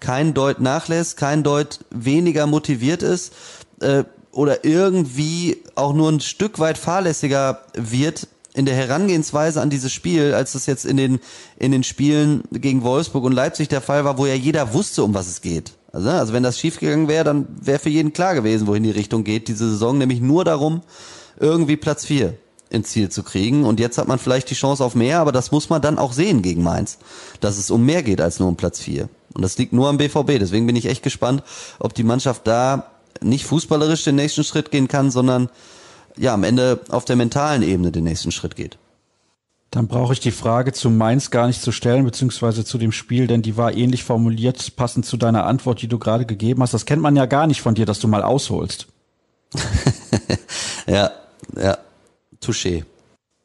[0.00, 3.32] kein Deut nachlässt, kein Deut weniger motiviert ist
[3.80, 4.04] äh,
[4.36, 10.34] oder irgendwie auch nur ein Stück weit fahrlässiger wird in der Herangehensweise an dieses Spiel,
[10.34, 11.20] als das jetzt in den
[11.58, 15.14] in den Spielen gegen Wolfsburg und Leipzig der Fall war, wo ja jeder wusste, um
[15.14, 15.72] was es geht.
[15.92, 19.24] Also, also wenn das schiefgegangen wäre, dann wäre für jeden klar gewesen, wohin die Richtung
[19.24, 20.82] geht diese Saison, nämlich nur darum,
[21.38, 22.34] irgendwie Platz vier
[22.68, 23.64] ins Ziel zu kriegen.
[23.64, 26.12] Und jetzt hat man vielleicht die Chance auf mehr, aber das muss man dann auch
[26.12, 26.98] sehen gegen Mainz,
[27.40, 29.08] dass es um mehr geht als nur um Platz vier.
[29.32, 30.38] Und das liegt nur am BVB.
[30.38, 31.42] Deswegen bin ich echt gespannt,
[31.78, 32.90] ob die Mannschaft da
[33.22, 35.48] nicht fußballerisch den nächsten Schritt gehen kann, sondern
[36.16, 38.78] ja am Ende auf der mentalen Ebene den nächsten Schritt geht.
[39.70, 43.26] Dann brauche ich die Frage zu Mainz gar nicht zu stellen, beziehungsweise zu dem Spiel,
[43.26, 46.72] denn die war ähnlich formuliert, passend zu deiner Antwort, die du gerade gegeben hast.
[46.72, 48.86] Das kennt man ja gar nicht von dir, dass du mal ausholst.
[50.86, 51.10] ja,
[51.60, 51.78] ja,
[52.42, 52.84] touché.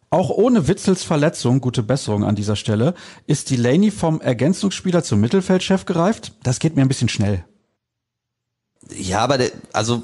[0.10, 2.94] Auch ohne Witzels Verletzung, gute Besserung an dieser Stelle,
[3.28, 6.34] ist Delaney vom Ergänzungsspieler zum Mittelfeldchef gereift.
[6.44, 7.46] Das geht mir ein bisschen schnell.
[8.98, 10.04] Ja, aber der, also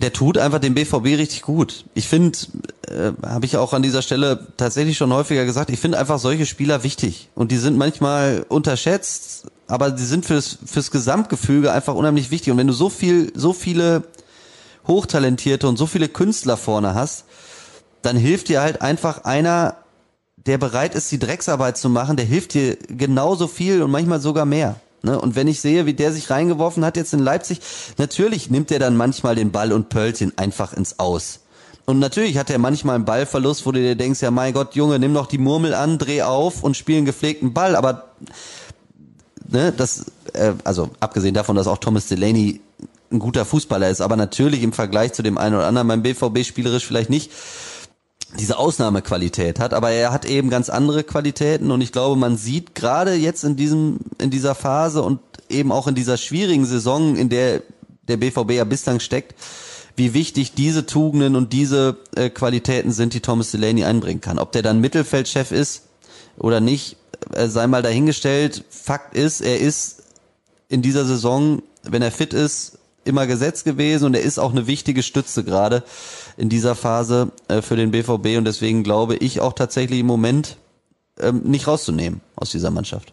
[0.00, 1.84] der tut einfach dem BVB richtig gut.
[1.94, 2.38] Ich finde,
[2.86, 6.46] äh, habe ich auch an dieser Stelle tatsächlich schon häufiger gesagt, ich finde einfach solche
[6.46, 7.30] Spieler wichtig.
[7.34, 12.52] Und die sind manchmal unterschätzt, aber die sind fürs, fürs Gesamtgefüge einfach unheimlich wichtig.
[12.52, 14.04] Und wenn du so viel, so viele
[14.86, 17.24] Hochtalentierte und so viele Künstler vorne hast,
[18.02, 19.76] dann hilft dir halt einfach einer,
[20.36, 24.46] der bereit ist, die Drecksarbeit zu machen, der hilft dir genauso viel und manchmal sogar
[24.46, 24.76] mehr.
[25.02, 25.20] Ne?
[25.20, 27.60] Und wenn ich sehe, wie der sich reingeworfen hat jetzt in Leipzig,
[27.98, 31.40] natürlich nimmt er dann manchmal den Ball und pölt ihn einfach ins Aus.
[31.86, 34.98] Und natürlich hat er manchmal einen Ballverlust, wo du dir denkst, ja mein Gott, Junge,
[34.98, 37.76] nimm doch die Murmel an, dreh auf und spiel einen gepflegten Ball.
[37.76, 38.10] Aber
[39.48, 42.60] ne, das, äh, also abgesehen davon, dass auch Thomas Delaney
[43.10, 46.44] ein guter Fußballer ist, aber natürlich im Vergleich zu dem einen oder anderen beim BVB
[46.44, 47.30] spielerisch vielleicht nicht
[48.38, 52.74] diese Ausnahmequalität hat, aber er hat eben ganz andere Qualitäten und ich glaube, man sieht
[52.74, 57.30] gerade jetzt in diesem in dieser Phase und eben auch in dieser schwierigen Saison, in
[57.30, 57.62] der
[58.06, 59.34] der BVB ja bislang steckt,
[59.96, 64.38] wie wichtig diese Tugenden und diese äh, Qualitäten sind, die Thomas Delaney einbringen kann.
[64.38, 65.82] Ob der dann Mittelfeldchef ist
[66.38, 66.96] oder nicht,
[67.32, 68.64] äh, sei mal dahingestellt.
[68.70, 70.02] Fakt ist, er ist
[70.68, 72.77] in dieser Saison, wenn er fit ist,
[73.08, 75.82] immer gesetzt gewesen und er ist auch eine wichtige Stütze gerade
[76.36, 80.56] in dieser Phase äh, für den BVB und deswegen glaube ich auch tatsächlich im Moment
[81.18, 83.12] ähm, nicht rauszunehmen aus dieser Mannschaft.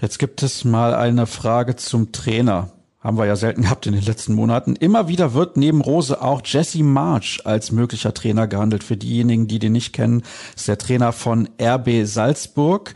[0.00, 2.70] Jetzt gibt es mal eine Frage zum Trainer.
[3.00, 4.76] Haben wir ja selten gehabt in den letzten Monaten.
[4.76, 8.82] Immer wieder wird neben Rose auch Jesse March als möglicher Trainer gehandelt.
[8.82, 10.22] Für diejenigen, die den nicht kennen,
[10.56, 12.94] ist der Trainer von RB Salzburg.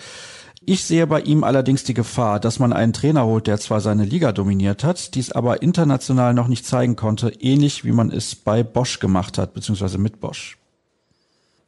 [0.69, 4.05] Ich sehe bei ihm allerdings die Gefahr, dass man einen Trainer holt, der zwar seine
[4.05, 8.63] Liga dominiert hat, dies aber international noch nicht zeigen konnte, ähnlich wie man es bei
[8.63, 10.59] Bosch gemacht hat, beziehungsweise mit Bosch.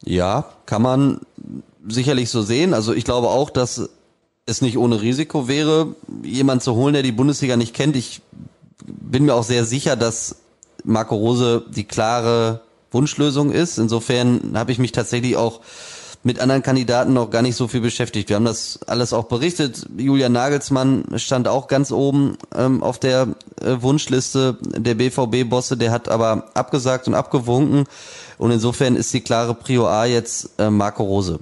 [0.05, 1.21] Ja, kann man
[1.87, 2.75] sicherlich so sehen.
[2.75, 3.89] Also ich glaube auch, dass
[4.45, 7.95] es nicht ohne Risiko wäre, jemand zu holen, der die Bundesliga nicht kennt.
[7.95, 8.21] Ich
[8.85, 10.35] bin mir auch sehr sicher, dass
[10.83, 12.61] Marco Rose die klare
[12.91, 13.79] Wunschlösung ist.
[13.79, 15.61] Insofern habe ich mich tatsächlich auch
[16.23, 18.29] mit anderen Kandidaten noch gar nicht so viel beschäftigt.
[18.29, 19.87] Wir haben das alles auch berichtet.
[19.97, 23.29] Julian Nagelsmann stand auch ganz oben ähm, auf der
[23.59, 25.77] äh, Wunschliste der BVB-Bosse.
[25.77, 27.85] Der hat aber abgesagt und abgewunken.
[28.37, 31.39] Und insofern ist die klare Prio A jetzt äh, Marco Rose,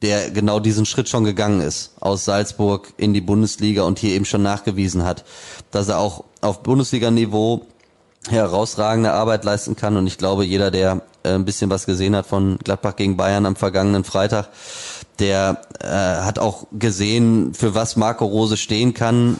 [0.00, 4.24] der genau diesen Schritt schon gegangen ist aus Salzburg in die Bundesliga und hier eben
[4.24, 5.24] schon nachgewiesen hat,
[5.72, 7.66] dass er auch auf Bundesliga-Niveau
[8.28, 9.96] herausragende Arbeit leisten kann.
[9.96, 13.56] Und ich glaube, jeder, der ein bisschen was gesehen hat von Gladbach gegen Bayern am
[13.56, 14.48] vergangenen Freitag,
[15.18, 19.36] der äh, hat auch gesehen, für was Marco Rose stehen kann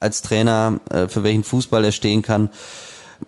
[0.00, 2.50] als Trainer, äh, für welchen Fußball er stehen kann.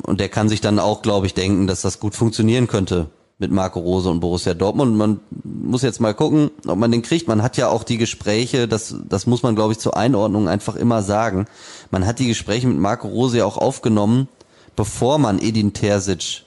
[0.02, 3.06] Und der kann sich dann auch, glaube ich, denken, dass das gut funktionieren könnte
[3.38, 4.96] mit Marco Rose und Borussia Dortmund.
[4.96, 7.28] Man muss jetzt mal gucken, ob man den kriegt.
[7.28, 10.76] Man hat ja auch die Gespräche, das, das muss man, glaube ich, zur Einordnung einfach
[10.76, 11.46] immer sagen.
[11.90, 14.28] Man hat die Gespräche mit Marco Rose ja auch aufgenommen,
[14.76, 16.44] bevor man Edin Terzic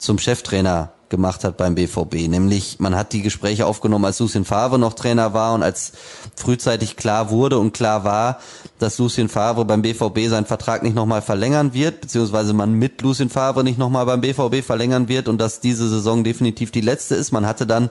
[0.00, 2.28] zum Cheftrainer gemacht hat beim BVB.
[2.28, 5.92] Nämlich, man hat die Gespräche aufgenommen, als Lucien Favre noch Trainer war und als
[6.36, 8.38] frühzeitig klar wurde und klar war,
[8.78, 13.28] dass Lucien Favre beim BVB seinen Vertrag nicht nochmal verlängern wird, beziehungsweise man mit Lucien
[13.28, 17.32] Favre nicht nochmal beim BVB verlängern wird und dass diese Saison definitiv die letzte ist.
[17.32, 17.90] Man hatte dann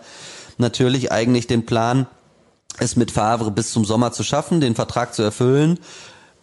[0.57, 2.07] natürlich eigentlich den Plan,
[2.79, 5.79] es mit Favre bis zum Sommer zu schaffen, den Vertrag zu erfüllen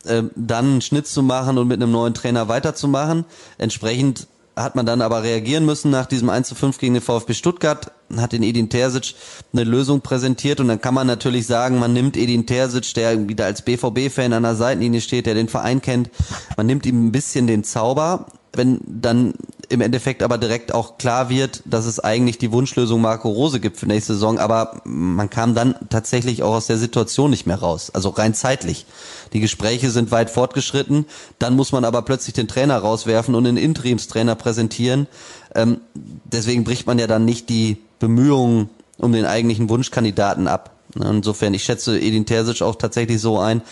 [0.04, 3.24] äh, dann einen Schnitt zu machen und mit einem neuen Trainer weiterzumachen.
[3.58, 7.34] Entsprechend hat man dann aber reagieren müssen nach diesem 1 zu 5 gegen den VfB
[7.34, 9.14] Stuttgart, hat den Edin Terzic
[9.52, 13.44] eine Lösung präsentiert und dann kann man natürlich sagen, man nimmt Edin Terzic, der wieder
[13.44, 16.10] als BVB-Fan an der Seitenlinie steht, der den Verein kennt,
[16.56, 19.34] man nimmt ihm ein bisschen den Zauber, wenn dann
[19.68, 23.76] im Endeffekt aber direkt auch klar wird, dass es eigentlich die Wunschlösung Marco Rose gibt
[23.76, 27.90] für nächste Saison, aber man kam dann tatsächlich auch aus der Situation nicht mehr raus,
[27.92, 28.86] also rein zeitlich.
[29.32, 31.06] Die Gespräche sind weit fortgeschritten,
[31.38, 35.08] dann muss man aber plötzlich den Trainer rauswerfen und einen Interimstrainer präsentieren.
[35.54, 35.80] Ähm,
[36.24, 40.70] deswegen bricht man ja dann nicht die Bemühungen um den eigentlichen Wunschkandidaten ab.
[40.94, 43.62] Insofern, ich schätze Edin Terzic auch tatsächlich so ein,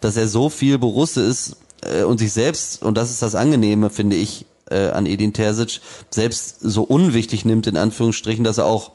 [0.00, 3.90] dass er so viel Borusse ist äh, und sich selbst, und das ist das Angenehme,
[3.90, 8.92] finde ich, äh, an Edin Terzic selbst so unwichtig nimmt, in Anführungsstrichen, dass er auch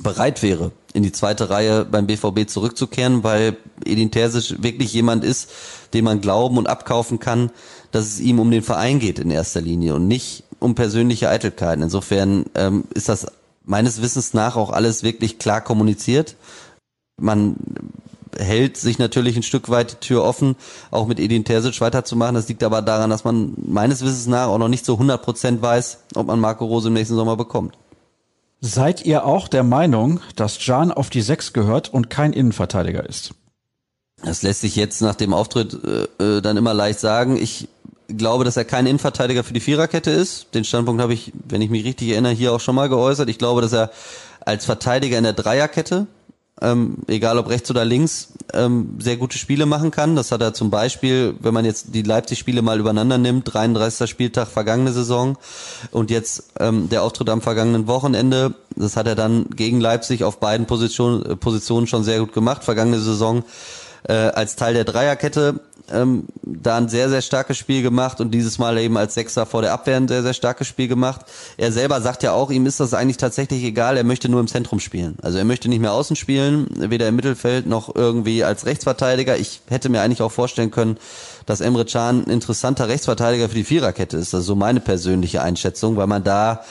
[0.00, 5.50] bereit wäre, in die zweite Reihe beim BVB zurückzukehren, weil Edin Terzic wirklich jemand ist,
[5.92, 7.50] dem man glauben und abkaufen kann,
[7.92, 11.82] dass es ihm um den Verein geht in erster Linie und nicht um persönliche Eitelkeiten.
[11.82, 13.26] Insofern ähm, ist das
[13.64, 16.36] meines Wissens nach auch alles wirklich klar kommuniziert.
[17.20, 17.56] Man
[18.38, 20.56] hält sich natürlich ein Stück weit die Tür offen,
[20.90, 22.34] auch mit Edin Terzic weiterzumachen.
[22.34, 25.62] Das liegt aber daran, dass man meines Wissens nach auch noch nicht so 100 Prozent
[25.62, 27.76] weiß, ob man Marco Rose im nächsten Sommer bekommt.
[28.60, 33.34] Seid ihr auch der Meinung, dass Jan auf die Sechs gehört und kein Innenverteidiger ist?
[34.22, 37.36] Das lässt sich jetzt nach dem Auftritt äh, äh dann immer leicht sagen.
[37.36, 37.68] Ich
[38.08, 40.54] glaube, dass er kein Innenverteidiger für die Viererkette ist.
[40.54, 43.28] Den Standpunkt habe ich, wenn ich mich richtig erinnere, hier auch schon mal geäußert.
[43.28, 43.90] Ich glaube, dass er
[44.40, 46.06] als Verteidiger in der Dreierkette
[46.62, 50.14] ähm, egal ob rechts oder links, ähm, sehr gute Spiele machen kann.
[50.14, 54.08] Das hat er zum Beispiel, wenn man jetzt die Leipzig-Spiele mal übereinander nimmt, 33.
[54.08, 55.36] Spieltag vergangene Saison
[55.90, 60.38] und jetzt ähm, der Auftritt am vergangenen Wochenende, das hat er dann gegen Leipzig auf
[60.38, 62.62] beiden Positionen, äh, Positionen schon sehr gut gemacht.
[62.62, 63.44] Vergangene Saison
[64.04, 65.60] äh, als Teil der Dreierkette
[65.92, 69.62] ähm, da ein sehr, sehr starkes Spiel gemacht und dieses Mal eben als Sechser vor
[69.62, 71.26] der Abwehr ein sehr, sehr starkes Spiel gemacht.
[71.56, 74.46] Er selber sagt ja auch, ihm ist das eigentlich tatsächlich egal, er möchte nur im
[74.46, 75.16] Zentrum spielen.
[75.22, 79.36] Also er möchte nicht mehr außen spielen, weder im Mittelfeld noch irgendwie als Rechtsverteidiger.
[79.36, 80.96] Ich hätte mir eigentlich auch vorstellen können,
[81.46, 84.32] dass Emre Can ein interessanter Rechtsverteidiger für die Viererkette ist.
[84.32, 86.64] Das ist so meine persönliche Einschätzung, weil man da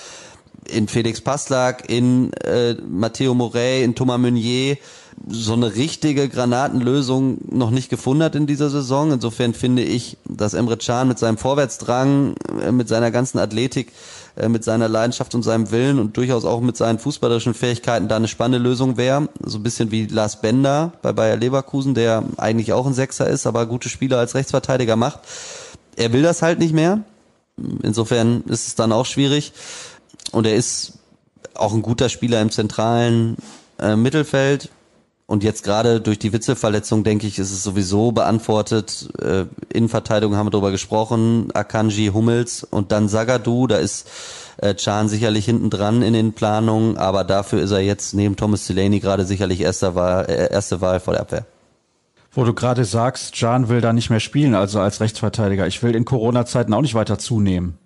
[0.67, 4.77] in Felix Passlack, in äh, Matteo Morey, in Thomas Meunier
[5.27, 9.11] so eine richtige Granatenlösung noch nicht gefunden hat in dieser Saison.
[9.11, 13.91] Insofern finde ich, dass Emre Can mit seinem Vorwärtsdrang, äh, mit seiner ganzen Athletik,
[14.35, 18.15] äh, mit seiner Leidenschaft und seinem Willen und durchaus auch mit seinen fußballerischen Fähigkeiten da
[18.15, 19.29] eine spannende Lösung wäre.
[19.43, 23.45] So ein bisschen wie Lars Bender bei Bayer Leverkusen, der eigentlich auch ein Sechser ist,
[23.45, 25.19] aber gute Spieler als Rechtsverteidiger macht.
[25.95, 27.01] Er will das halt nicht mehr.
[27.83, 29.53] Insofern ist es dann auch schwierig.
[30.31, 30.93] Und er ist
[31.53, 33.37] auch ein guter Spieler im zentralen
[33.79, 34.69] äh, Mittelfeld.
[35.33, 39.09] Und jetzt gerade durch die Witzelverletzung, denke ich, ist es sowieso beantwortet.
[39.19, 41.49] Äh, Innenverteidigung haben wir darüber gesprochen.
[41.55, 43.65] Akanji, Hummels und dann Sagadu.
[43.65, 44.07] Da ist
[44.57, 46.97] äh, Chan sicherlich hinten dran in den Planungen.
[46.97, 50.99] Aber dafür ist er jetzt neben Thomas Delaney gerade sicherlich erster Wahl, äh, erste Wahl
[50.99, 51.45] vor der Abwehr.
[52.31, 55.65] Wo du gerade sagst, Can will da nicht mehr spielen, also als Rechtsverteidiger.
[55.65, 57.79] Ich will in Corona-Zeiten auch nicht weiter zunehmen.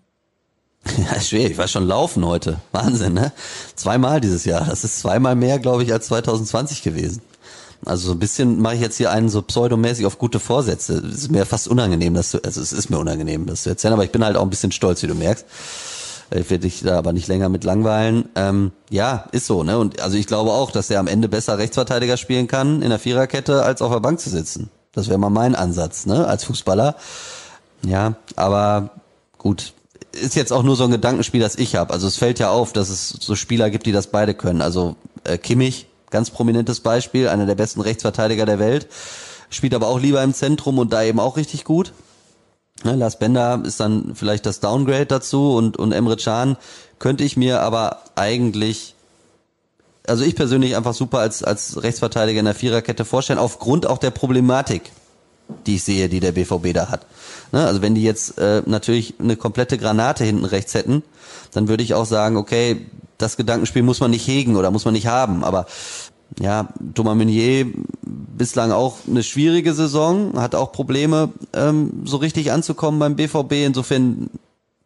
[0.98, 1.50] Ja, schwer.
[1.50, 2.60] Ich war schon laufen heute.
[2.74, 3.32] Wahnsinn, ne?
[3.76, 4.66] Zweimal dieses Jahr.
[4.66, 7.22] Das ist zweimal mehr, glaube ich, als 2020 gewesen.
[7.86, 10.97] Also so ein bisschen mache ich jetzt hier einen so pseudomäßig auf gute Vorsätze.
[10.97, 13.93] Es ist mir fast unangenehm, dass du, also es ist mir unangenehm, das zu erzählen,
[13.93, 15.45] aber ich bin halt auch ein bisschen stolz, wie du merkst.
[16.32, 18.28] Ich werde dich da aber nicht länger mit langweilen.
[18.36, 19.78] Ähm, ja, ist so, ne?
[19.78, 22.99] Und also ich glaube auch, dass er am Ende besser Rechtsverteidiger spielen kann in der
[22.99, 24.69] Viererkette, als auf der Bank zu sitzen.
[24.91, 26.28] Das wäre mal mein Ansatz, ne?
[26.28, 26.95] Als Fußballer.
[27.86, 28.89] Ja, aber
[29.38, 29.73] gut,
[30.11, 31.93] ist jetzt auch nur so ein Gedankenspiel, das ich habe.
[31.93, 34.61] Also es fällt ja auf, dass es so Spieler gibt, die das beide können.
[34.61, 38.88] Also äh, Kimmich, ganz prominentes Beispiel, einer der besten Rechtsverteidiger der Welt,
[39.49, 41.93] spielt aber auch lieber im Zentrum und da eben auch richtig gut.
[42.84, 46.58] Ne, Lars Bender ist dann vielleicht das Downgrade dazu und, und Emre Can
[46.99, 48.95] könnte ich mir aber eigentlich,
[50.08, 54.12] also ich persönlich einfach super als, als Rechtsverteidiger in der Viererkette vorstellen, aufgrund auch der
[54.12, 54.91] Problematik,
[55.66, 57.05] die ich sehe, die der BVB da hat.
[57.51, 57.66] Ne?
[57.66, 61.03] Also wenn die jetzt äh, natürlich eine komplette Granate hinten rechts hätten,
[61.53, 62.86] dann würde ich auch sagen, okay,
[63.18, 65.43] das Gedankenspiel muss man nicht hegen oder muss man nicht haben.
[65.43, 65.65] Aber
[66.39, 67.68] ja, Thomas Meunier
[68.03, 73.65] bislang auch eine schwierige Saison, hat auch Probleme, ähm, so richtig anzukommen beim BVB.
[73.65, 74.30] Insofern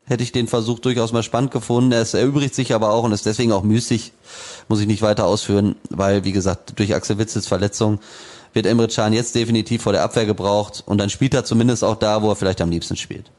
[0.05, 1.91] hätte ich den Versuch durchaus mal spannend gefunden.
[1.91, 4.13] Er erübrigt sich aber auch und ist deswegen auch müßig,
[4.67, 7.99] muss ich nicht weiter ausführen, weil, wie gesagt, durch Axel Witzels Verletzung
[8.53, 11.95] wird Emre Can jetzt definitiv vor der Abwehr gebraucht und dann spielt er zumindest auch
[11.95, 13.31] da, wo er vielleicht am liebsten spielt.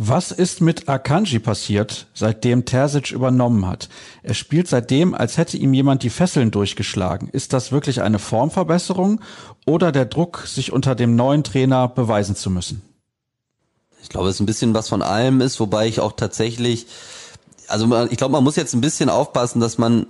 [0.00, 3.88] Was ist mit Akanji passiert, seitdem Terzic übernommen hat?
[4.22, 7.28] Er spielt seitdem, als hätte ihm jemand die Fesseln durchgeschlagen.
[7.32, 9.20] Ist das wirklich eine Formverbesserung
[9.66, 12.80] oder der Druck, sich unter dem neuen Trainer beweisen zu müssen?
[14.00, 16.86] Ich glaube, es ist ein bisschen was von allem ist, wobei ich auch tatsächlich
[17.66, 20.06] also ich glaube, man muss jetzt ein bisschen aufpassen, dass man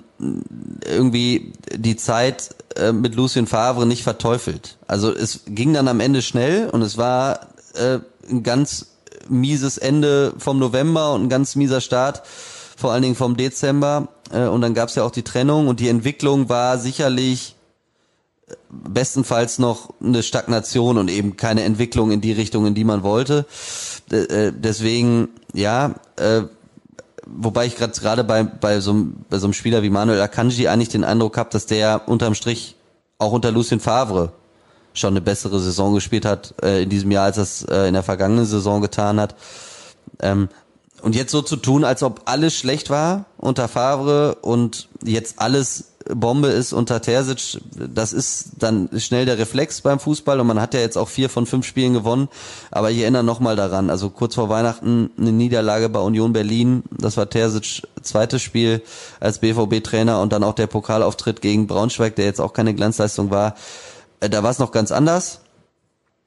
[0.84, 4.76] irgendwie die Zeit äh, mit Lucien Favre nicht verteufelt.
[4.86, 8.97] Also es ging dann am Ende schnell und es war äh, ein ganz
[9.29, 12.22] mieses Ende vom November und ein ganz mieser Start,
[12.76, 14.09] vor allen Dingen vom Dezember.
[14.33, 17.57] Äh, und dann gab es ja auch die Trennung und die Entwicklung war sicherlich
[18.49, 23.03] äh, bestenfalls noch eine Stagnation und eben keine Entwicklung in die Richtung, in die man
[23.03, 23.47] wollte.
[24.11, 25.95] Äh, deswegen, ja,
[27.26, 31.05] wobei ich gerade bei, bei, so, bei so einem Spieler wie Manuel Akanji eigentlich den
[31.05, 32.76] Eindruck habe, dass der unterm Strich
[33.18, 34.33] auch unter Lucien Favre
[34.95, 38.03] schon eine bessere Saison gespielt hat äh, in diesem Jahr, als das äh, in der
[38.03, 39.34] vergangenen Saison getan hat.
[40.20, 40.49] Ähm,
[41.03, 45.84] und jetzt so zu tun, als ob alles schlecht war unter Favre und jetzt alles
[46.14, 50.74] Bombe ist unter Terzic, das ist dann schnell der Reflex beim Fußball und man hat
[50.74, 52.28] ja jetzt auch vier von fünf Spielen gewonnen,
[52.70, 57.16] aber ich erinnere nochmal daran, also kurz vor Weihnachten eine Niederlage bei Union Berlin, das
[57.16, 58.82] war Terzic zweites Spiel
[59.20, 63.55] als BVB-Trainer und dann auch der Pokalauftritt gegen Braunschweig, der jetzt auch keine Glanzleistung war,
[64.20, 65.40] äh, da war es noch ganz anders.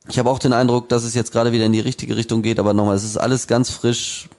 [0.10, 2.60] Ich habe auch den Eindruck, dass es jetzt gerade wieder in die richtige Richtung geht,
[2.60, 4.30] aber nochmal, es ist alles ganz frisch,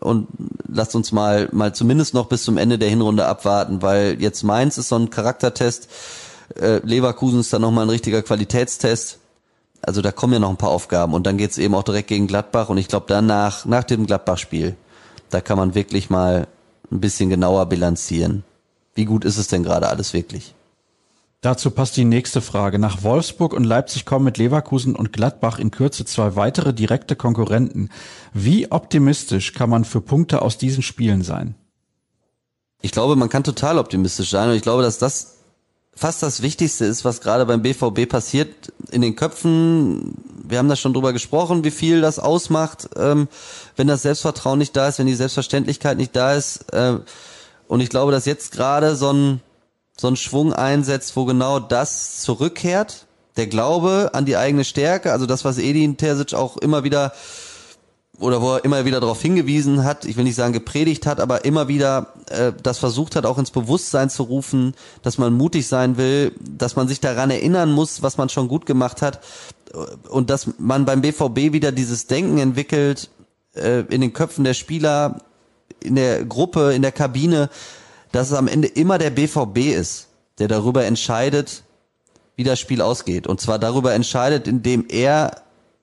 [0.00, 0.28] und
[0.66, 4.78] lasst uns mal, mal zumindest noch bis zum Ende der Hinrunde abwarten, weil jetzt Mainz
[4.78, 5.88] ist so ein Charaktertest,
[6.58, 9.18] äh, Leverkusen ist dann nochmal ein richtiger Qualitätstest.
[9.82, 12.26] Also da kommen ja noch ein paar Aufgaben und dann geht's eben auch direkt gegen
[12.26, 14.76] Gladbach und ich glaube danach, nach dem Gladbach-Spiel,
[15.30, 16.46] da kann man wirklich mal
[16.90, 18.44] ein bisschen genauer bilanzieren.
[18.94, 20.54] Wie gut ist es denn gerade alles wirklich?
[21.40, 22.78] Dazu passt die nächste Frage.
[22.78, 27.88] Nach Wolfsburg und Leipzig kommen mit Leverkusen und Gladbach in Kürze zwei weitere direkte Konkurrenten.
[28.34, 31.54] Wie optimistisch kann man für Punkte aus diesen Spielen sein?
[32.82, 35.36] Ich glaube, man kann total optimistisch sein und ich glaube, dass das
[35.94, 40.14] fast das Wichtigste ist, was gerade beim BVB passiert in den Köpfen.
[40.46, 43.28] Wir haben da schon drüber gesprochen, wie viel das ausmacht, ähm,
[43.76, 46.70] wenn das Selbstvertrauen nicht da ist, wenn die Selbstverständlichkeit nicht da ist.
[46.72, 46.98] Äh,
[47.66, 49.40] und ich glaube, dass jetzt gerade so ein
[49.96, 53.06] so einen Schwung einsetzt, wo genau das zurückkehrt.
[53.36, 57.12] Der Glaube an die eigene Stärke, also das, was Edin Terzic auch immer wieder
[58.18, 61.46] oder wo er immer wieder darauf hingewiesen hat, ich will nicht sagen gepredigt hat, aber
[61.46, 65.96] immer wieder äh, das versucht hat, auch ins Bewusstsein zu rufen, dass man mutig sein
[65.96, 69.20] will, dass man sich daran erinnern muss, was man schon gut gemacht hat
[70.08, 73.08] und dass man beim BVB wieder dieses Denken entwickelt
[73.54, 75.22] äh, in den Köpfen der Spieler,
[75.82, 77.48] in der Gruppe, in der Kabine,
[78.12, 80.08] dass es am Ende immer der BVB ist,
[80.38, 81.62] der darüber entscheidet,
[82.36, 83.26] wie das Spiel ausgeht.
[83.26, 85.42] Und zwar darüber entscheidet, indem er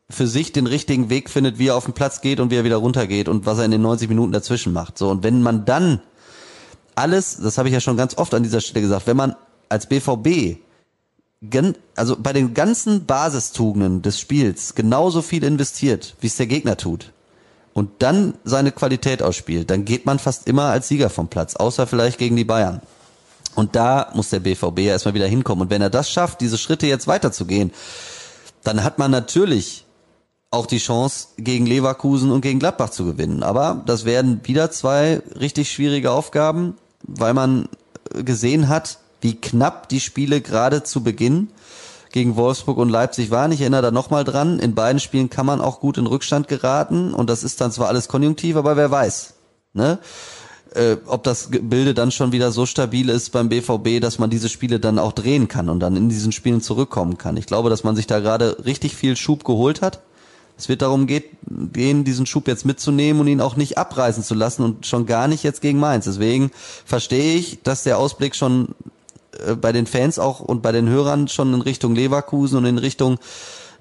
[0.10, 2.64] für sich den richtigen Weg findet, wie er auf den Platz geht und wie er
[2.64, 4.98] wieder runtergeht und was er in den 90 Minuten dazwischen macht.
[4.98, 6.02] So, und wenn man dann
[6.96, 9.36] alles, das habe ich ja schon ganz oft an dieser Stelle gesagt, wenn man
[9.70, 10.58] als BVB
[11.96, 17.14] also bei den ganzen Basistugenden des Spiels genauso viel investiert, wie es der Gegner tut,
[17.78, 21.86] und dann seine Qualität ausspielt, dann geht man fast immer als Sieger vom Platz, außer
[21.86, 22.82] vielleicht gegen die Bayern.
[23.54, 25.62] Und da muss der BVB ja erstmal wieder hinkommen.
[25.62, 27.72] Und wenn er das schafft, diese Schritte jetzt weiterzugehen,
[28.64, 29.86] dann hat man natürlich
[30.50, 33.44] auch die Chance, gegen Leverkusen und gegen Gladbach zu gewinnen.
[33.44, 37.70] Aber das werden wieder zwei richtig schwierige Aufgaben, weil man
[38.12, 41.50] gesehen hat, wie knapp die Spiele gerade zu Beginn
[42.18, 43.52] gegen Wolfsburg und Leipzig waren.
[43.52, 44.58] Ich erinnere da nochmal dran.
[44.58, 47.90] In beiden Spielen kann man auch gut in Rückstand geraten und das ist dann zwar
[47.90, 49.36] alles konjunktiv, aber wer weiß,
[49.74, 50.00] ne?
[50.74, 54.50] Äh, ob das Bilde dann schon wieder so stabil ist beim BVB, dass man diese
[54.50, 57.38] Spiele dann auch drehen kann und dann in diesen Spielen zurückkommen kann.
[57.38, 60.02] Ich glaube, dass man sich da gerade richtig viel Schub geholt hat.
[60.58, 61.26] Es wird darum geht,
[61.72, 65.28] gehen, diesen Schub jetzt mitzunehmen und ihn auch nicht abreißen zu lassen und schon gar
[65.28, 66.06] nicht jetzt gegen Mainz.
[66.06, 66.50] Deswegen
[66.84, 68.70] verstehe ich, dass der Ausblick schon
[69.56, 73.18] bei den Fans auch und bei den Hörern schon in Richtung Leverkusen und in Richtung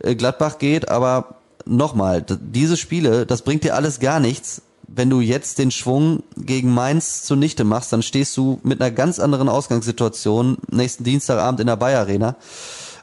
[0.00, 0.88] äh, Gladbach geht.
[0.88, 4.62] Aber nochmal, diese Spiele, das bringt dir alles gar nichts.
[4.88, 9.18] Wenn du jetzt den Schwung gegen Mainz zunichte machst, dann stehst du mit einer ganz
[9.18, 12.36] anderen Ausgangssituation nächsten Dienstagabend in der Bayer Arena,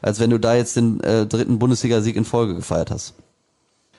[0.00, 3.14] als wenn du da jetzt den äh, dritten Bundesligasieg in Folge gefeiert hast.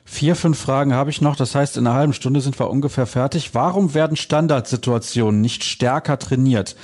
[0.08, 1.36] Vier, fünf Fragen habe ich noch.
[1.36, 3.56] Das heißt, in einer halben Stunde sind wir ungefähr fertig.
[3.56, 6.76] Warum werden Standardsituationen nicht stärker trainiert?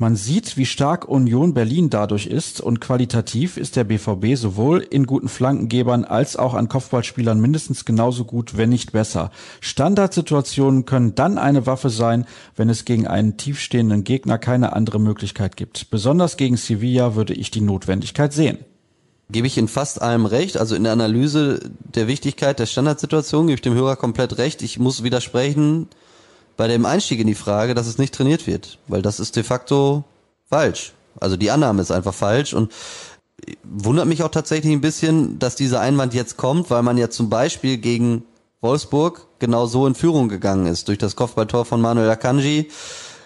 [0.00, 5.04] Man sieht, wie stark Union Berlin dadurch ist und qualitativ ist der BVB sowohl in
[5.04, 9.30] guten Flankengebern als auch an Kopfballspielern mindestens genauso gut, wenn nicht besser.
[9.60, 12.24] Standardsituationen können dann eine Waffe sein,
[12.56, 15.90] wenn es gegen einen tiefstehenden Gegner keine andere Möglichkeit gibt.
[15.90, 18.56] Besonders gegen Sevilla würde ich die Notwendigkeit sehen.
[19.30, 20.56] Gebe ich in fast allem recht.
[20.56, 21.60] Also in der Analyse
[21.94, 24.62] der Wichtigkeit der Standardsituation gebe ich dem Hörer komplett recht.
[24.62, 25.88] Ich muss widersprechen,
[26.60, 29.44] bei dem Einstieg in die Frage, dass es nicht trainiert wird, weil das ist de
[29.44, 30.04] facto
[30.50, 30.92] falsch.
[31.18, 32.70] Also die Annahme ist einfach falsch und
[33.64, 37.30] wundert mich auch tatsächlich ein bisschen, dass dieser Einwand jetzt kommt, weil man ja zum
[37.30, 38.24] Beispiel gegen
[38.60, 40.88] Wolfsburg genau so in Führung gegangen ist.
[40.88, 42.68] Durch das Kopfballtor von Manuel Akanji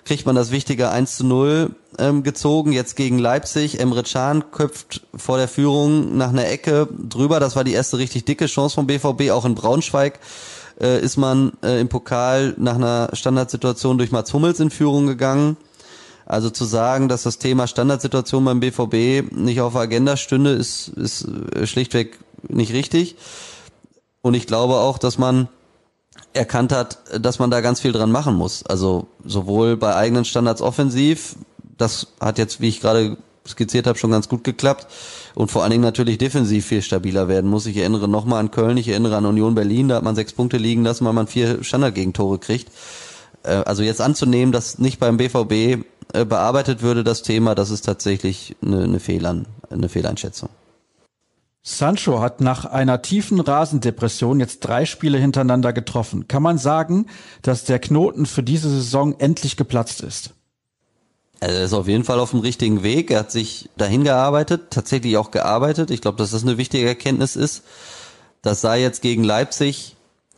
[0.04, 2.72] kriegt man das wichtige 1 zu 0 ähm, gezogen.
[2.72, 3.80] Jetzt gegen Leipzig.
[3.80, 7.40] Emre Can köpft vor der Führung nach einer Ecke drüber.
[7.40, 9.32] Das war die erste richtig dicke Chance vom BVB.
[9.32, 10.20] Auch in Braunschweig
[10.80, 15.56] äh, ist man äh, im Pokal nach einer Standardsituation durch Mats Hummels in Führung gegangen.
[16.26, 20.88] Also zu sagen, dass das Thema Standardsituation beim BVB nicht auf der Agenda stünde, ist,
[20.88, 22.18] ist äh, schlichtweg
[22.48, 23.16] nicht richtig.
[24.22, 25.48] Und ich glaube auch, dass man
[26.32, 28.64] erkannt hat, dass man da ganz viel dran machen muss.
[28.64, 31.36] Also sowohl bei eigenen Standards offensiv,
[31.76, 33.16] das hat jetzt, wie ich gerade
[33.46, 34.86] skizziert habe, schon ganz gut geklappt.
[35.34, 37.66] Und vor allen Dingen natürlich defensiv viel stabiler werden muss.
[37.66, 40.56] Ich erinnere nochmal an Köln, ich erinnere an Union Berlin, da hat man sechs Punkte
[40.56, 42.70] liegen lassen, weil man vier Standardgegentore kriegt.
[43.42, 47.82] Äh, also jetzt anzunehmen, dass nicht beim BVB äh, bearbeitet würde, das Thema, das ist
[47.82, 50.48] tatsächlich eine, eine, Fehlern, eine Fehleinschätzung.
[51.66, 56.28] Sancho hat nach einer tiefen Rasendepression jetzt drei Spiele hintereinander getroffen.
[56.28, 57.06] Kann man sagen,
[57.40, 60.33] dass der Knoten für diese Saison endlich geplatzt ist?
[61.40, 63.10] Er ist auf jeden Fall auf dem richtigen Weg.
[63.10, 65.90] Er hat sich dahin gearbeitet, tatsächlich auch gearbeitet.
[65.90, 67.64] Ich glaube, dass das eine wichtige Erkenntnis ist.
[68.42, 69.96] Das sah jetzt gegen Leipzig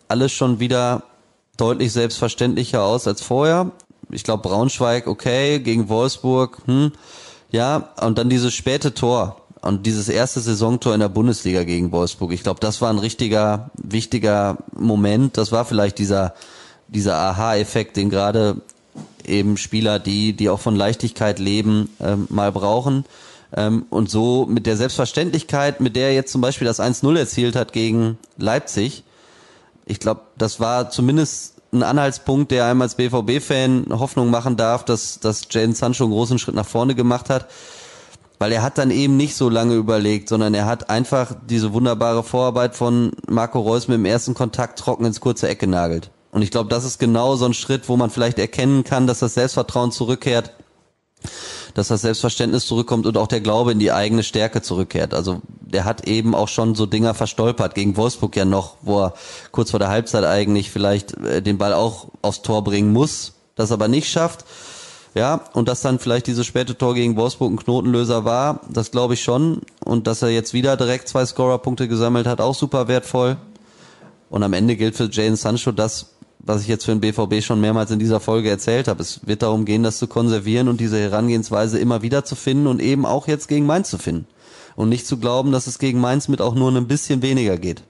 [0.09, 1.03] alles schon wieder
[1.57, 3.73] deutlich selbstverständlicher aus als vorher.
[4.11, 6.93] Ich glaube, Braunschweig, okay, gegen Wolfsburg, hm,
[7.51, 12.33] ja, und dann dieses späte Tor und dieses erste Saisontor in der Bundesliga gegen Wolfsburg,
[12.33, 15.37] ich glaube, das war ein richtiger, wichtiger Moment.
[15.37, 16.35] Das war vielleicht dieser,
[16.89, 18.61] dieser Aha-Effekt, den gerade
[19.25, 23.05] eben Spieler, die, die auch von Leichtigkeit leben, ähm, mal brauchen.
[23.55, 27.57] Ähm, und so mit der Selbstverständlichkeit, mit der er jetzt zum Beispiel das 1-0 erzielt
[27.57, 29.05] hat gegen Leipzig,
[29.89, 35.21] ich glaube, das war zumindest ein Anhaltspunkt, der einem als BVB-Fan Hoffnung machen darf, dass,
[35.21, 37.47] dass Jadon Sancho einen großen Schritt nach vorne gemacht hat
[38.39, 42.23] weil er hat dann eben nicht so lange überlegt, sondern er hat einfach diese wunderbare
[42.23, 46.11] Vorarbeit von Marco Reus mit dem ersten Kontakt trocken ins kurze Eck genagelt.
[46.37, 49.21] Und ich glaube, das ist genau so ein Schritt, wo man vielleicht erkennen kann, dass
[49.21, 50.53] das Selbstvertrauen zurückkehrt,
[51.73, 55.15] dass das Selbstverständnis zurückkommt und auch der Glaube in die eigene Stärke zurückkehrt.
[55.15, 59.15] Also der hat eben auch schon so Dinger verstolpert, gegen Wolfsburg ja noch, wo er
[59.51, 63.73] kurz vor der Halbzeit eigentlich vielleicht äh, den Ball auch aufs Tor bringen muss, das
[63.73, 64.45] aber nicht schafft.
[65.15, 69.15] Ja, und dass dann vielleicht dieses späte Tor gegen Wolfsburg ein Knotenlöser war, das glaube
[69.15, 69.63] ich schon.
[69.83, 73.39] Und dass er jetzt wieder direkt zwei Scorerpunkte gesammelt hat, auch super wertvoll.
[74.29, 77.61] Und am Ende gilt für Jane Sancho das, was ich jetzt für den BVB schon
[77.61, 79.03] mehrmals in dieser Folge erzählt habe.
[79.03, 82.81] Es wird darum gehen, das zu konservieren und diese Herangehensweise immer wieder zu finden und
[82.81, 84.27] eben auch jetzt gegen Mainz zu finden.
[84.77, 87.83] Und nicht zu glauben, dass es gegen Mainz mit auch nur ein bisschen weniger geht.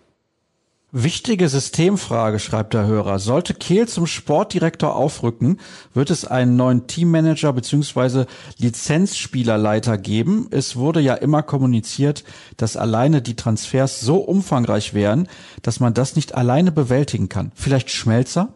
[0.99, 3.19] Wichtige Systemfrage, schreibt der Hörer.
[3.19, 5.61] Sollte Kehl zum Sportdirektor aufrücken,
[5.93, 8.25] wird es einen neuen Teammanager bzw.
[8.57, 10.49] Lizenzspielerleiter geben.
[10.53, 12.25] Es wurde ja immer kommuniziert,
[12.57, 15.29] dass alleine die Transfers so umfangreich wären,
[15.61, 17.53] dass man das nicht alleine bewältigen kann.
[17.55, 18.55] Vielleicht Schmelzer?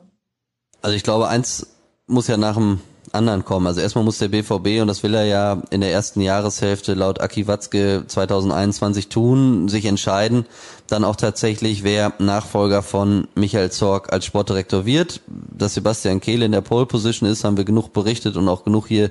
[0.81, 1.67] Also ich glaube, eins
[2.07, 2.81] muss ja nach dem
[3.13, 3.67] anderen kommen.
[3.67, 7.21] Also erstmal muss der BVB, und das will er ja in der ersten Jahreshälfte laut
[7.21, 10.47] Aki Watzke 2021 tun, sich entscheiden,
[10.87, 15.21] dann auch tatsächlich, wer Nachfolger von Michael Zorg als Sportdirektor wird.
[15.27, 18.89] Dass Sebastian Kehl in der Pole Position ist, haben wir genug berichtet und auch genug
[18.89, 19.11] hier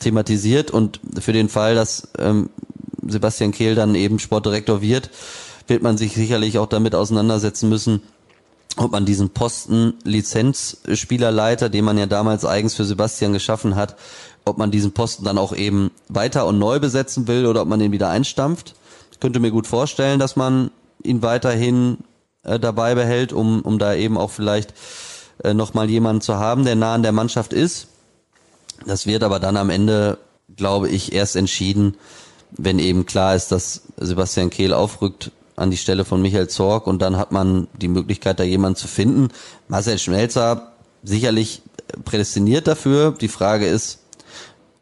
[0.00, 0.70] thematisiert.
[0.70, 2.50] Und für den Fall, dass ähm,
[3.06, 5.10] Sebastian Kehl dann eben Sportdirektor wird,
[5.66, 8.02] wird man sich sicherlich auch damit auseinandersetzen müssen,
[8.76, 13.96] ob man diesen Posten Lizenzspielerleiter, den man ja damals eigens für Sebastian geschaffen hat,
[14.44, 17.78] ob man diesen Posten dann auch eben weiter und neu besetzen will oder ob man
[17.78, 18.74] den wieder einstampft.
[19.12, 20.70] Ich könnte mir gut vorstellen, dass man
[21.02, 21.98] ihn weiterhin
[22.42, 24.74] äh, dabei behält, um, um da eben auch vielleicht
[25.42, 27.88] äh, nochmal jemanden zu haben, der nah an der Mannschaft ist.
[28.86, 30.18] Das wird aber dann am Ende,
[30.56, 31.96] glaube ich, erst entschieden,
[32.50, 37.00] wenn eben klar ist, dass Sebastian Kehl aufrückt an die Stelle von Michael Zorg und
[37.00, 39.28] dann hat man die Möglichkeit, da jemanden zu finden.
[39.68, 41.62] Marcel Schmelzer sicherlich
[42.04, 43.12] prädestiniert dafür.
[43.12, 44.00] Die Frage ist,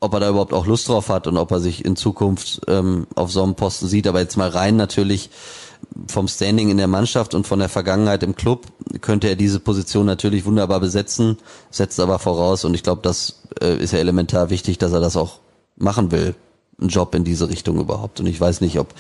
[0.01, 3.07] ob er da überhaupt auch Lust drauf hat und ob er sich in Zukunft ähm,
[3.15, 4.07] auf so einem Posten sieht.
[4.07, 5.31] Aber jetzt mal rein natürlich
[6.09, 8.67] vom Standing in der Mannschaft und von der Vergangenheit im Club
[9.01, 11.39] könnte er diese Position natürlich wunderbar besetzen,
[11.71, 15.17] setzt aber voraus und ich glaube, das äh, ist ja elementar wichtig, dass er das
[15.17, 15.41] auch
[15.77, 16.35] machen will
[16.81, 18.21] einen Job in diese Richtung überhaupt.
[18.21, 18.95] Und ich weiß nicht, ob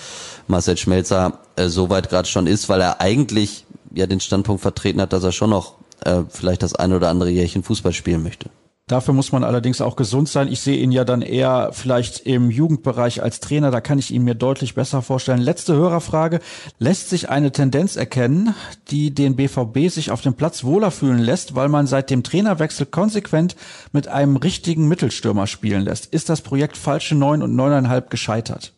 [0.46, 3.64] Marcel Schmelzer äh, so weit gerade schon ist, weil er eigentlich
[3.94, 7.30] ja den Standpunkt vertreten hat, dass er schon noch äh, vielleicht das ein oder andere
[7.30, 8.50] Jährchen Fußball spielen möchte.
[8.88, 10.48] Dafür muss man allerdings auch gesund sein.
[10.48, 13.70] Ich sehe ihn ja dann eher vielleicht im Jugendbereich als Trainer.
[13.70, 15.40] Da kann ich ihn mir deutlich besser vorstellen.
[15.40, 16.40] Letzte Hörerfrage.
[16.78, 18.54] Lässt sich eine Tendenz erkennen,
[18.90, 22.86] die den BVB sich auf dem Platz wohler fühlen lässt, weil man seit dem Trainerwechsel
[22.86, 23.54] konsequent
[23.92, 26.06] mit einem richtigen Mittelstürmer spielen lässt?
[26.06, 28.74] Ist das Projekt falsche neun und neuneinhalb gescheitert?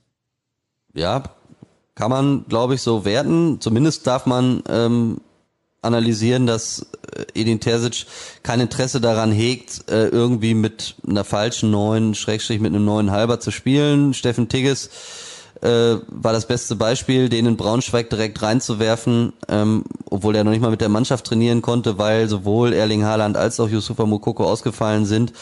[0.92, 1.24] Ja,
[1.94, 3.60] kann man, glaube ich, so werten.
[3.60, 5.18] Zumindest darf man ähm,
[5.84, 8.06] analysieren, dass äh, Edin Terzic
[8.42, 13.40] kein Interesse daran hegt, äh, irgendwie mit einer falschen neuen, Schrägstrich mit einem neuen Halber
[13.40, 14.14] zu spielen.
[14.14, 14.90] Steffen Tigges
[15.60, 20.60] äh, war das beste Beispiel, den in Braunschweig direkt reinzuwerfen, ähm, obwohl er noch nicht
[20.60, 25.06] mal mit der Mannschaft trainieren konnte, weil sowohl Erling Haaland als auch Yusufa Mukoko ausgefallen
[25.06, 25.32] sind.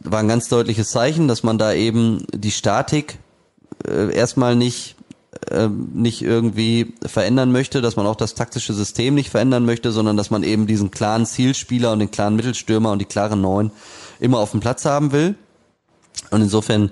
[0.00, 3.18] War ein ganz deutliches Zeichen, dass man da eben die Statik
[3.86, 4.96] äh, erstmal nicht
[5.50, 10.16] äh, nicht irgendwie verändern möchte, dass man auch das taktische System nicht verändern möchte, sondern
[10.16, 13.70] dass man eben diesen klaren Zielspieler und den klaren Mittelstürmer und die klaren Neun
[14.20, 15.34] immer auf dem Platz haben will.
[16.30, 16.90] Und insofern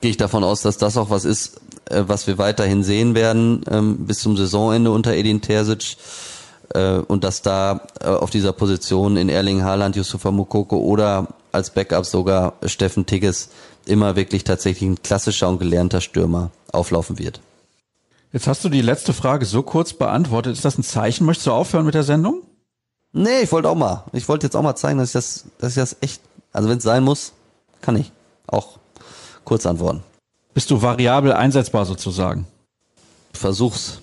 [0.00, 3.62] gehe ich davon aus, dass das auch was ist, äh, was wir weiterhin sehen werden
[3.70, 5.96] ähm, bis zum Saisonende unter Edin Terzic
[6.74, 11.70] äh, und dass da äh, auf dieser Position in Erling Haaland, Yusufa Mukoko oder als
[11.70, 13.50] Backup sogar Steffen Tigges
[13.86, 17.40] immer wirklich tatsächlich ein klassischer und gelernter Stürmer auflaufen wird.
[18.32, 20.52] Jetzt hast du die letzte Frage so kurz beantwortet.
[20.52, 21.26] Ist das ein Zeichen?
[21.26, 22.42] Möchtest du aufhören mit der Sendung?
[23.12, 24.04] Nee, ich wollte auch mal.
[24.12, 26.22] Ich wollte jetzt auch mal zeigen, dass ich das, dass ich das echt,
[26.52, 27.32] also wenn es sein muss,
[27.80, 28.12] kann ich
[28.46, 28.78] auch
[29.44, 30.04] kurz antworten.
[30.54, 32.46] Bist du variabel einsetzbar sozusagen?
[33.32, 34.00] Versuch's.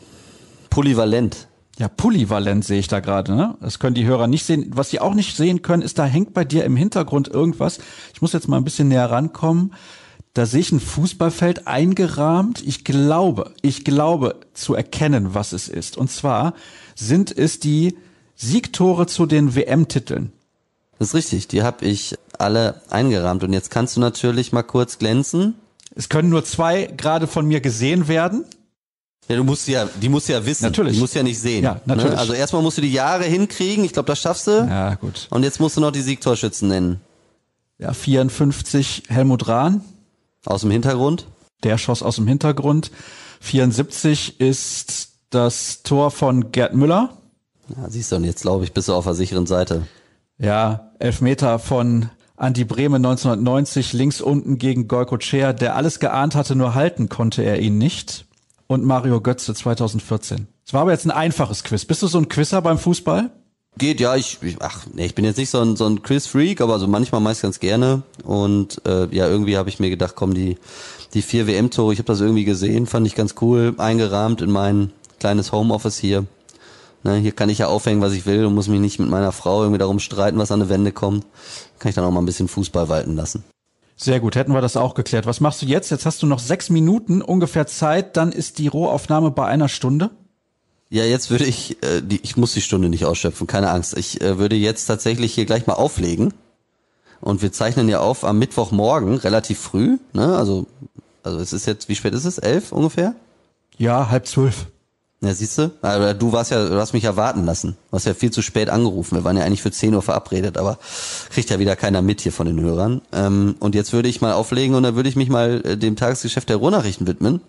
[0.69, 1.47] Polyvalent.
[1.77, 3.33] Ja, polyvalent sehe ich da gerade.
[3.33, 3.55] Ne?
[3.61, 4.71] Das können die Hörer nicht sehen.
[4.73, 7.79] Was sie auch nicht sehen können, ist, da hängt bei dir im Hintergrund irgendwas.
[8.13, 9.73] Ich muss jetzt mal ein bisschen näher rankommen.
[10.37, 12.61] Da sehe ich ein Fußballfeld eingerahmt.
[12.63, 15.97] Ich glaube, ich glaube zu erkennen, was es ist.
[15.97, 16.53] Und zwar
[16.93, 17.97] sind es die
[18.35, 20.31] Siegtore zu den WM-Titeln.
[20.99, 23.43] Das ist richtig, die habe ich alle eingerahmt.
[23.43, 25.55] Und jetzt kannst du natürlich mal kurz glänzen.
[25.95, 28.45] Es können nur zwei gerade von mir gesehen werden.
[29.27, 30.65] Ja, du musst ja, die musst ja wissen.
[30.65, 30.93] Natürlich.
[30.93, 31.63] Die musst ja nicht sehen.
[31.63, 32.11] Ja, natürlich.
[32.11, 32.19] Ne?
[32.19, 33.83] Also erstmal musst du die Jahre hinkriegen.
[33.83, 34.51] Ich glaube, das schaffst du.
[34.51, 35.25] Ja, gut.
[35.31, 37.01] Und jetzt musst du noch die Siegtorschützen nennen.
[37.79, 39.81] Ja, 54 Helmut Rahn.
[40.45, 41.27] Aus dem Hintergrund.
[41.63, 42.91] Der schoss aus dem Hintergrund.
[43.41, 47.17] 74 ist das Tor von Gerd Müller.
[47.75, 49.87] Ja, siehst du, und jetzt glaube ich, bist du auf der sicheren Seite.
[50.37, 56.55] Ja, Elfmeter von Andi Bremen 1990 links unten gegen Golko Cher, der alles geahnt hatte,
[56.55, 58.25] nur halten konnte er ihn nicht.
[58.67, 60.47] Und Mario Götze 2014.
[60.65, 61.85] Es war aber jetzt ein einfaches Quiz.
[61.85, 63.31] Bist du so ein Quizzer beim Fußball?
[63.77, 66.61] Geht, ja, ich, ich ach, nee, ich bin jetzt nicht so ein, so ein Quiz-Freak,
[66.61, 68.03] aber so manchmal meist ganz gerne.
[68.23, 70.57] Und äh, ja, irgendwie habe ich mir gedacht, komm, die,
[71.13, 74.91] die vier WM-Tore, ich habe das irgendwie gesehen, fand ich ganz cool, eingerahmt in mein
[75.19, 76.25] kleines Homeoffice hier.
[77.03, 79.31] Ne, hier kann ich ja aufhängen, was ich will und muss mich nicht mit meiner
[79.31, 81.25] Frau irgendwie darum streiten, was an eine Wende kommt.
[81.79, 83.43] Kann ich dann auch mal ein bisschen Fußball walten lassen.
[83.95, 85.25] Sehr gut, hätten wir das auch geklärt.
[85.25, 85.89] Was machst du jetzt?
[85.89, 90.11] Jetzt hast du noch sechs Minuten ungefähr Zeit, dann ist die Rohaufnahme bei einer Stunde.
[90.89, 93.97] Ja, jetzt würde ich, äh, die, ich muss die Stunde nicht ausschöpfen, keine Angst.
[93.97, 96.33] Ich äh, würde jetzt tatsächlich hier gleich mal auflegen.
[97.19, 99.97] Und wir zeichnen ja auf am Mittwochmorgen, relativ früh.
[100.13, 100.37] Ne?
[100.37, 100.67] Also,
[101.23, 102.37] also es ist jetzt, wie spät ist es?
[102.37, 103.15] Elf ungefähr?
[103.77, 104.67] Ja, halb zwölf.
[105.19, 105.71] Ja, siehst du?
[105.81, 107.75] Aber du warst ja, du hast mich ja warten lassen.
[107.89, 109.15] Du hast ja viel zu spät angerufen.
[109.15, 110.77] Wir waren ja eigentlich für 10 Uhr verabredet, aber
[111.31, 113.01] kriegt ja wieder keiner mit hier von den Hörern.
[113.11, 115.95] Ähm, und jetzt würde ich mal auflegen und dann würde ich mich mal äh, dem
[115.95, 117.41] Tagesgeschäft der Ruhrnachrichten widmen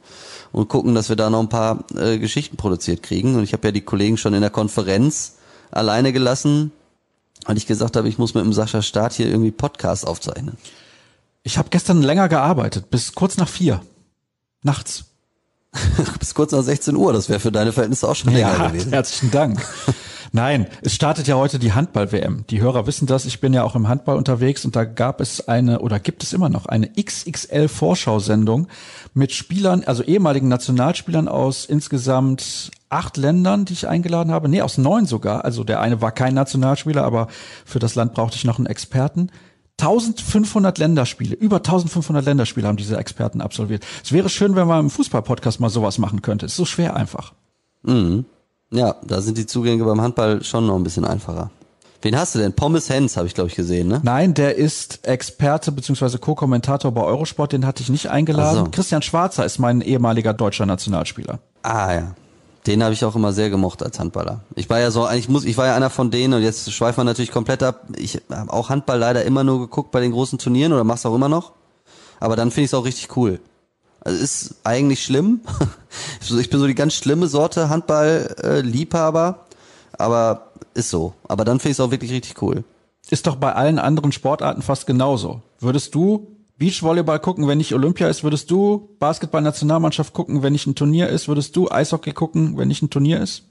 [0.52, 3.36] und gucken, dass wir da noch ein paar äh, Geschichten produziert kriegen.
[3.36, 5.36] Und ich habe ja die Kollegen schon in der Konferenz
[5.70, 6.72] alleine gelassen,
[7.46, 10.56] weil ich gesagt habe, ich muss mit dem Sascha Staat hier irgendwie Podcast aufzeichnen.
[11.42, 13.80] Ich habe gestern länger gearbeitet, bis kurz nach vier.
[14.62, 15.04] Nachts.
[16.18, 18.92] bis kurz nach 16 Uhr, das wäre für deine Verhältnisse auch schon länger ja, gewesen.
[18.92, 19.64] Herzlichen Dank.
[20.32, 22.44] Nein, es startet ja heute die Handball-WM.
[22.50, 25.48] Die Hörer wissen das, ich bin ja auch im Handball unterwegs und da gab es
[25.48, 28.68] eine oder gibt es immer noch eine XXL-Vorschau-Sendung
[29.14, 34.48] mit Spielern, also ehemaligen Nationalspielern aus insgesamt acht Ländern, die ich eingeladen habe.
[34.48, 35.44] Nee, aus neun sogar.
[35.44, 37.28] Also der eine war kein Nationalspieler, aber
[37.64, 39.30] für das Land brauchte ich noch einen Experten.
[39.80, 43.86] 1500 Länderspiele, über 1500 Länderspiele haben diese Experten absolviert.
[44.02, 46.46] Es wäre schön, wenn man im Fußball-Podcast mal sowas machen könnte.
[46.46, 47.32] Es ist so schwer einfach.
[47.84, 48.24] Mhm.
[48.70, 51.50] Ja, da sind die Zugänge beim Handball schon noch ein bisschen einfacher.
[52.02, 52.52] Wen hast du denn?
[52.52, 54.00] Pommes Hens habe ich glaube ich gesehen, ne?
[54.04, 56.18] Nein, der ist Experte bzw.
[56.18, 58.66] Co-Kommentator bei Eurosport, den hatte ich nicht eingeladen.
[58.66, 58.70] so.
[58.70, 61.40] Christian Schwarzer ist mein ehemaliger deutscher Nationalspieler.
[61.62, 62.14] Ah ja.
[62.66, 64.40] Den habe ich auch immer sehr gemocht als Handballer.
[64.54, 66.98] Ich war ja so, ich muss, ich war ja einer von denen und jetzt schweifen
[66.98, 67.84] wir natürlich komplett ab.
[67.96, 71.14] Ich habe auch Handball leider immer nur geguckt bei den großen Turnieren oder mach's auch
[71.14, 71.52] immer noch.
[72.20, 73.40] Aber dann finde ich es auch richtig cool.
[74.08, 75.40] Also ist eigentlich schlimm.
[76.38, 79.46] Ich bin so die ganz schlimme Sorte Handball-Liebhaber,
[79.92, 81.14] aber ist so.
[81.26, 82.62] Aber dann finde ich es auch wirklich richtig cool.
[83.10, 85.42] Ist doch bei allen anderen Sportarten fast genauso.
[85.60, 86.28] Würdest du
[86.58, 88.22] Beachvolleyball gucken, wenn nicht Olympia ist?
[88.22, 91.26] Würdest du Basketball-Nationalmannschaft gucken, wenn nicht ein Turnier ist?
[91.26, 93.42] Würdest du Eishockey gucken, wenn nicht ein Turnier ist?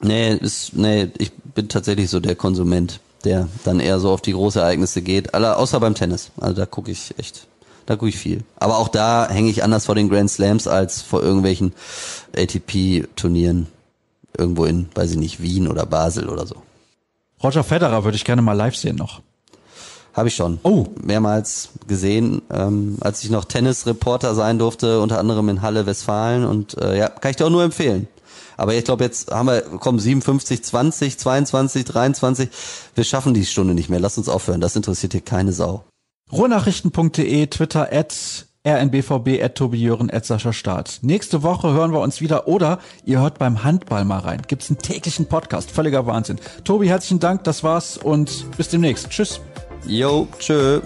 [0.00, 4.32] Nee, ist, nee, ich bin tatsächlich so der Konsument, der dann eher so auf die
[4.32, 5.34] großen Ereignisse geht.
[5.34, 6.30] Außer beim Tennis.
[6.40, 7.46] Also da gucke ich echt,
[7.86, 8.42] da gucke ich viel.
[8.56, 11.72] Aber auch da hänge ich anders vor den Grand Slams als vor irgendwelchen
[12.36, 13.66] ATP-Turnieren.
[14.36, 16.56] irgendwo in, weiß ich nicht, Wien oder Basel oder so.
[17.42, 19.20] Roger Federer würde ich gerne mal live sehen noch.
[20.14, 20.60] Habe ich schon.
[20.62, 20.86] Oh.
[21.02, 26.44] Mehrmals gesehen, ähm, als ich noch Tennisreporter sein durfte, unter anderem in Halle Westfalen.
[26.44, 28.08] Und äh, ja, kann ich dir auch nur empfehlen.
[28.56, 32.48] Aber ich glaube, jetzt haben wir, kommen 57, 20, 22, 23.
[32.94, 33.98] Wir schaffen die Stunde nicht mehr.
[33.98, 34.60] Lass uns aufhören.
[34.60, 35.84] Das interessiert hier keine Sau.
[36.32, 41.00] Ruhrnachrichten.de, Twitter, at rnbvb, at Tobi Jören, at Sascha Staat.
[41.02, 44.42] Nächste Woche hören wir uns wieder oder ihr hört beim Handball mal rein.
[44.46, 45.70] Gibt's einen täglichen Podcast.
[45.70, 46.38] Völliger Wahnsinn.
[46.64, 47.44] Tobi, herzlichen Dank.
[47.44, 49.10] Das war's und bis demnächst.
[49.10, 49.40] Tschüss.
[49.86, 50.80] Jo, tschö.